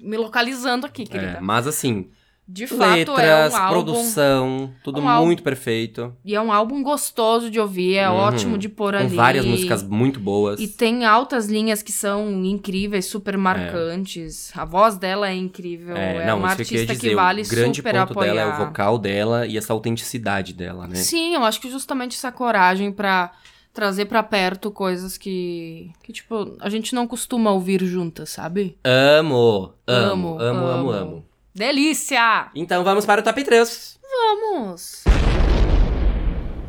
[0.00, 1.32] me localizando aqui, querida.
[1.32, 2.08] É, mas assim,
[2.50, 3.68] De fato, é letras, um álbum.
[3.72, 6.16] produção, tudo um álbum- muito perfeito.
[6.24, 8.16] E é um álbum gostoso de ouvir, é Uhum.
[8.16, 9.14] ótimo de pôr Com ali.
[9.14, 10.58] várias músicas muito boas.
[10.58, 14.50] E tem altas linhas que são incríveis, super marcantes.
[14.56, 15.96] A voz dela é incrível.
[15.96, 17.14] É, não, uma que artista que, dizer.
[17.14, 18.32] vale o grande super ponto apoiar.
[18.34, 20.96] dela é o vocal dela e essa autenticidade dela, né?
[20.96, 23.30] Sim, eu acho que justamente essa coragem pra
[23.74, 28.76] trazer pra perto coisas que, que tipo, a gente não costuma ouvir juntas, sabe?
[28.82, 31.24] Amo, amo, Amo, amo, amo, amo.
[31.58, 32.50] Delícia!
[32.54, 33.98] Então vamos para o top 3.
[34.00, 35.02] Vamos!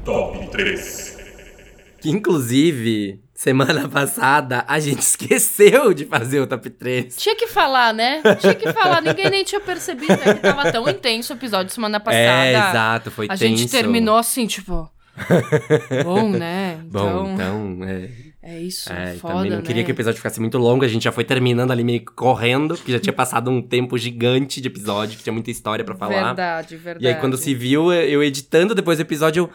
[0.03, 1.17] Top 3.
[2.01, 7.15] Que inclusive, semana passada, a gente esqueceu de fazer o top 3.
[7.15, 8.23] Tinha que falar, né?
[8.39, 10.33] Tinha que falar, ninguém nem tinha percebido, né?
[10.33, 12.23] Que tava tão intenso o episódio semana passada.
[12.23, 13.43] É, exato, foi A tenso.
[13.43, 14.89] gente terminou assim, tipo.
[16.03, 16.79] Bom, né?
[16.85, 18.09] Bom, Então, então, é,
[18.41, 18.91] é isso.
[18.91, 19.85] é, foda, também não queria né?
[19.85, 22.75] que o episódio ficasse muito longo, a gente já foi terminando ali meio que correndo,
[22.75, 26.27] porque já tinha passado um tempo gigante de episódio, que tinha muita história pra falar.
[26.27, 27.05] Verdade, verdade.
[27.05, 29.49] E aí, quando se viu, eu editando depois do episódio, eu.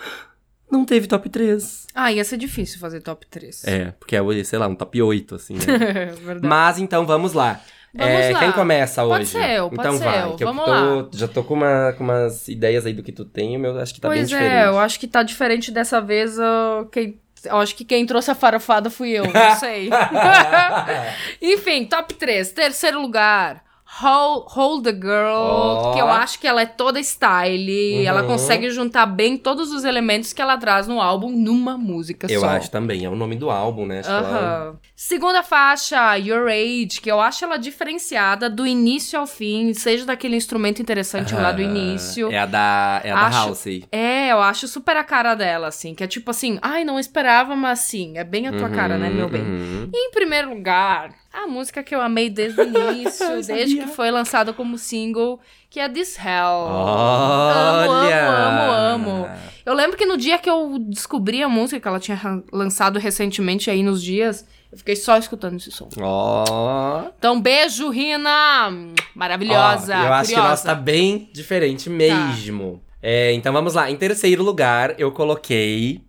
[0.70, 1.86] Não teve top 3.
[1.94, 3.64] Ah, ia ser difícil fazer top 3.
[3.66, 6.06] É, porque é, sei lá, um top 8, assim, né?
[6.20, 6.46] verdade.
[6.46, 7.60] Mas então vamos lá.
[7.94, 8.38] Vamos É, lá.
[8.40, 9.30] Quem começa Pode hoje?
[9.30, 10.34] ser eu, pode então ser vai, eu.
[10.34, 11.08] que Vamos eu tô, lá.
[11.12, 13.94] já tô com, uma, com umas ideias aí do que tu tem, o meu acho
[13.94, 14.52] que tá bem pois diferente.
[14.52, 16.36] é, eu acho que tá diferente dessa vez.
[16.38, 19.90] Eu, quem, eu acho que quem trouxe a farofada fui eu, não sei.
[21.42, 22.52] Enfim, top 3.
[22.52, 23.62] Terceiro lugar.
[24.00, 25.92] Hold, Hold the Girl, Ó.
[25.94, 28.04] que eu acho que ela é toda style, Uhum.
[28.06, 32.40] ela consegue juntar bem todos os elementos que ela traz no álbum numa música Eu
[32.40, 32.48] só.
[32.48, 34.00] acho também, é o nome do álbum, né?
[34.00, 34.76] Acho que ela-.
[34.96, 40.36] Segunda faixa, Your Age, que eu acho ela diferenciada do início ao fim, seja daquele
[40.36, 42.32] instrumento interessante lá do Ah, início.
[42.32, 43.84] É a da, é a da Acho- Halsey.
[43.92, 47.54] É, eu acho super a cara dela, assim, que é tipo assim, ai, não esperava,
[47.54, 49.42] mas sim, é bem a tua cara, né, meu bem?
[49.42, 49.90] Uhum.
[49.94, 54.52] Em primeiro lugar, a música que eu amei desde o início, desde que foi lançada
[54.52, 56.68] como single, que é This Hell.
[56.68, 58.28] Olha!
[58.28, 59.30] Amo, amo, amo, amo.
[59.66, 62.20] Eu lembro que no dia que eu descobri a música que ela tinha
[62.52, 65.88] lançado recentemente aí nos dias, eu fiquei só escutando esse som.
[66.00, 67.04] Ó.
[67.18, 68.70] Então, beijo, Rina!
[69.14, 70.50] Maravilhosa, Ó, eu acho que o curiosa.
[70.50, 72.82] nosso tá bem diferente mesmo.
[73.02, 73.90] É, então vamos lá.
[73.90, 76.00] Em terceiro lugar, eu coloquei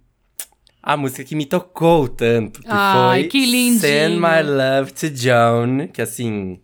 [0.86, 2.62] a música que me tocou tanto.
[2.62, 3.80] Que Ai, foi que lindinho.
[3.80, 5.88] Send My Love to Joan.
[5.88, 6.60] Que assim.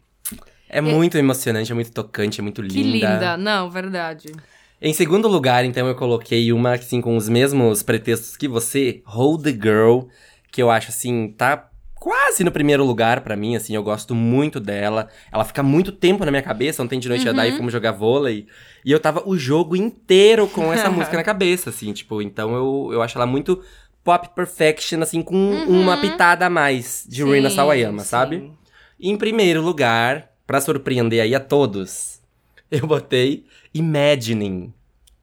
[0.69, 2.73] É muito emocionante, é muito tocante, é muito linda.
[2.73, 3.35] Que linda.
[3.35, 4.31] Não, verdade.
[4.79, 9.43] Em segundo lugar, então, eu coloquei uma, assim, com os mesmos pretextos que você, Hold
[9.43, 10.03] the Girl,
[10.51, 14.59] que eu acho, assim, tá quase no primeiro lugar pra mim, assim, eu gosto muito
[14.59, 15.07] dela.
[15.31, 17.37] Ela fica muito tempo na minha cabeça, ontem de noite eu Uhum.
[17.37, 18.47] daí fomos jogar vôlei,
[18.83, 22.89] e eu tava o jogo inteiro com essa música na cabeça, assim, tipo, então eu,
[22.93, 23.61] eu acho ela muito
[24.03, 27.49] pop perfection, assim, com uma pitada a mais de Rina Uhum.
[27.49, 28.09] Sim, Sawayama, sim.
[28.09, 28.51] sabe?
[28.99, 32.19] Em primeiro lugar, pra surpreender aí a todos,
[32.71, 34.73] eu botei Imagining,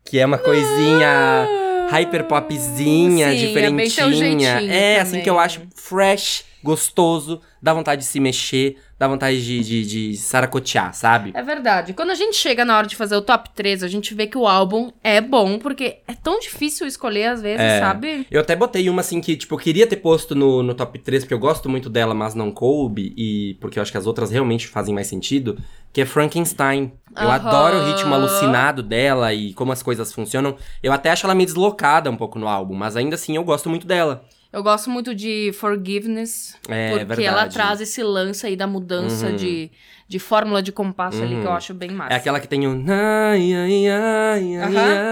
[0.04, 1.46] que é uma coisinha
[1.90, 4.10] hyper popzinha, Ah, Sim, é diferentinha.
[4.12, 5.24] jeitinho É, assim também.
[5.24, 10.16] que eu acho fresh gostoso, dá vontade de se mexer, dá vontade de, de, de
[10.16, 11.30] saracotear, sabe?
[11.32, 11.92] É verdade.
[11.92, 14.36] Quando a gente chega na hora de fazer o top 3, a gente vê que
[14.36, 17.78] o álbum é bom, porque é tão difícil escolher às vezes, É.
[17.78, 18.26] sabe?
[18.28, 21.22] Eu até botei uma assim que, tipo, eu queria ter posto no, no top 3,
[21.22, 24.30] porque eu gosto muito dela, mas não coube, e porque eu acho que as outras
[24.32, 25.56] realmente fazem mais sentido,
[25.98, 26.92] que é Frankenstein.
[27.16, 27.34] Eu Aham.
[27.34, 30.54] adoro o ritmo alucinado dela e como as coisas funcionam.
[30.80, 33.68] Eu até acho ela meio deslocada um pouco no álbum, mas ainda assim eu gosto
[33.68, 34.22] muito dela.
[34.52, 37.24] Eu gosto muito de Forgiveness, É, porque verdade.
[37.26, 39.34] ela traz esse lance aí da mudança Uhum.
[39.36, 39.72] de,
[40.06, 41.56] de fórmula de compasso ali que eu Uhum.
[41.56, 42.12] acho bem massa.
[42.12, 42.84] É aquela que tem um.
[42.88, 43.34] Aham.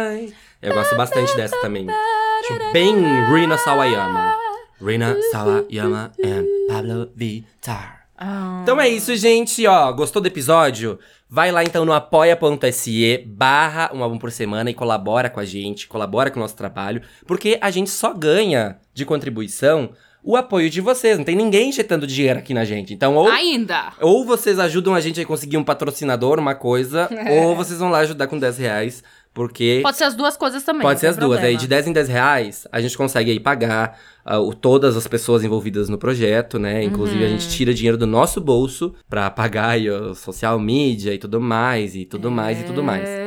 [0.08, 0.32] ai.
[0.62, 1.88] Eu gosto bastante dessa também.
[1.90, 2.94] Acho bem
[3.34, 4.32] Rina Sawayama.
[4.80, 8.05] Rina Sawayama and Pablo Vittar.
[8.18, 8.60] Ah.
[8.62, 9.66] Então é isso, gente.
[9.66, 10.98] Ó, gostou do episódio?
[11.28, 15.88] Vai lá então no apoia.se barra um álbum por semana e colabora com a gente,
[15.88, 19.90] colabora com o nosso trabalho, porque a gente só ganha de contribuição
[20.22, 21.16] o apoio de vocês.
[21.18, 22.92] Não tem ninguém injetando dinheiro aqui na gente.
[22.94, 23.92] Então, ou Ainda!
[24.00, 27.98] ou vocês ajudam a gente a conseguir um patrocinador, uma coisa, ou vocês vão lá
[27.98, 30.82] ajudar com 10 reais, porque Pode ser as duas coisas também.
[30.82, 31.38] pode ser as duas.
[31.38, 31.46] problema.
[31.48, 33.98] Aí de 10 em 10 reais, a gente consegue aí pagar
[34.34, 36.82] o- todas as pessoas envolvidas no projeto, né?
[36.82, 37.32] Inclusive a Uhum.
[37.32, 42.04] gente tira dinheiro do nosso bolso pra pagar o social media e tudo mais, e
[42.04, 43.08] tudo mais, e tudo mais.
[43.08, 43.26] É.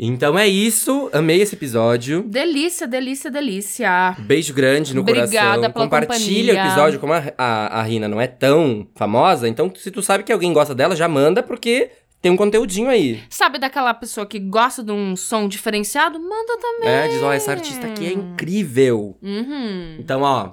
[0.00, 2.22] Então é isso, amei esse episódio.
[2.22, 4.14] Delícia, delícia, delícia.
[4.20, 5.60] Beijo grande no Obrigada coração.
[5.72, 6.66] pela Compartilha o companhia.
[6.66, 7.00] episódio.
[7.00, 10.52] Como a, a, a Rina não é tão famosa, então se tu sabe que alguém
[10.52, 11.90] gosta dela, já manda, porque
[12.20, 13.22] tem um conteúdinho aí.
[13.30, 16.18] Sabe daquela pessoa que gosta de um som diferenciado?
[16.18, 16.88] Manda também.
[16.88, 19.16] É, diz, ó, essa artista aqui é incrível.
[19.22, 19.96] Uhum.
[20.00, 20.52] Então, ó,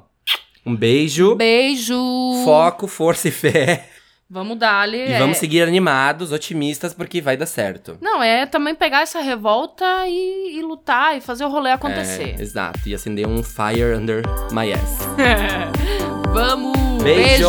[0.65, 1.95] um beijo, Beijo.
[2.43, 3.89] foco, força e fé.
[4.27, 4.97] Vamos dar-lhe.
[4.97, 7.97] E é- vamos seguir animados, otimistas, porque vai dar certo.
[8.01, 12.35] Não, é também pegar essa revolta e, e lutar e fazer o rolê acontecer.
[12.37, 12.79] É, exato.
[12.87, 15.07] E acender um fire under my ass.
[16.33, 17.03] Vamos!
[17.03, 17.47] Beijo!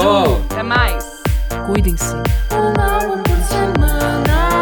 [0.51, 1.05] Até mais!
[1.67, 2.15] Cuidem-se.
[3.49, 3.87] 怎么
[4.27, 4.56] 了？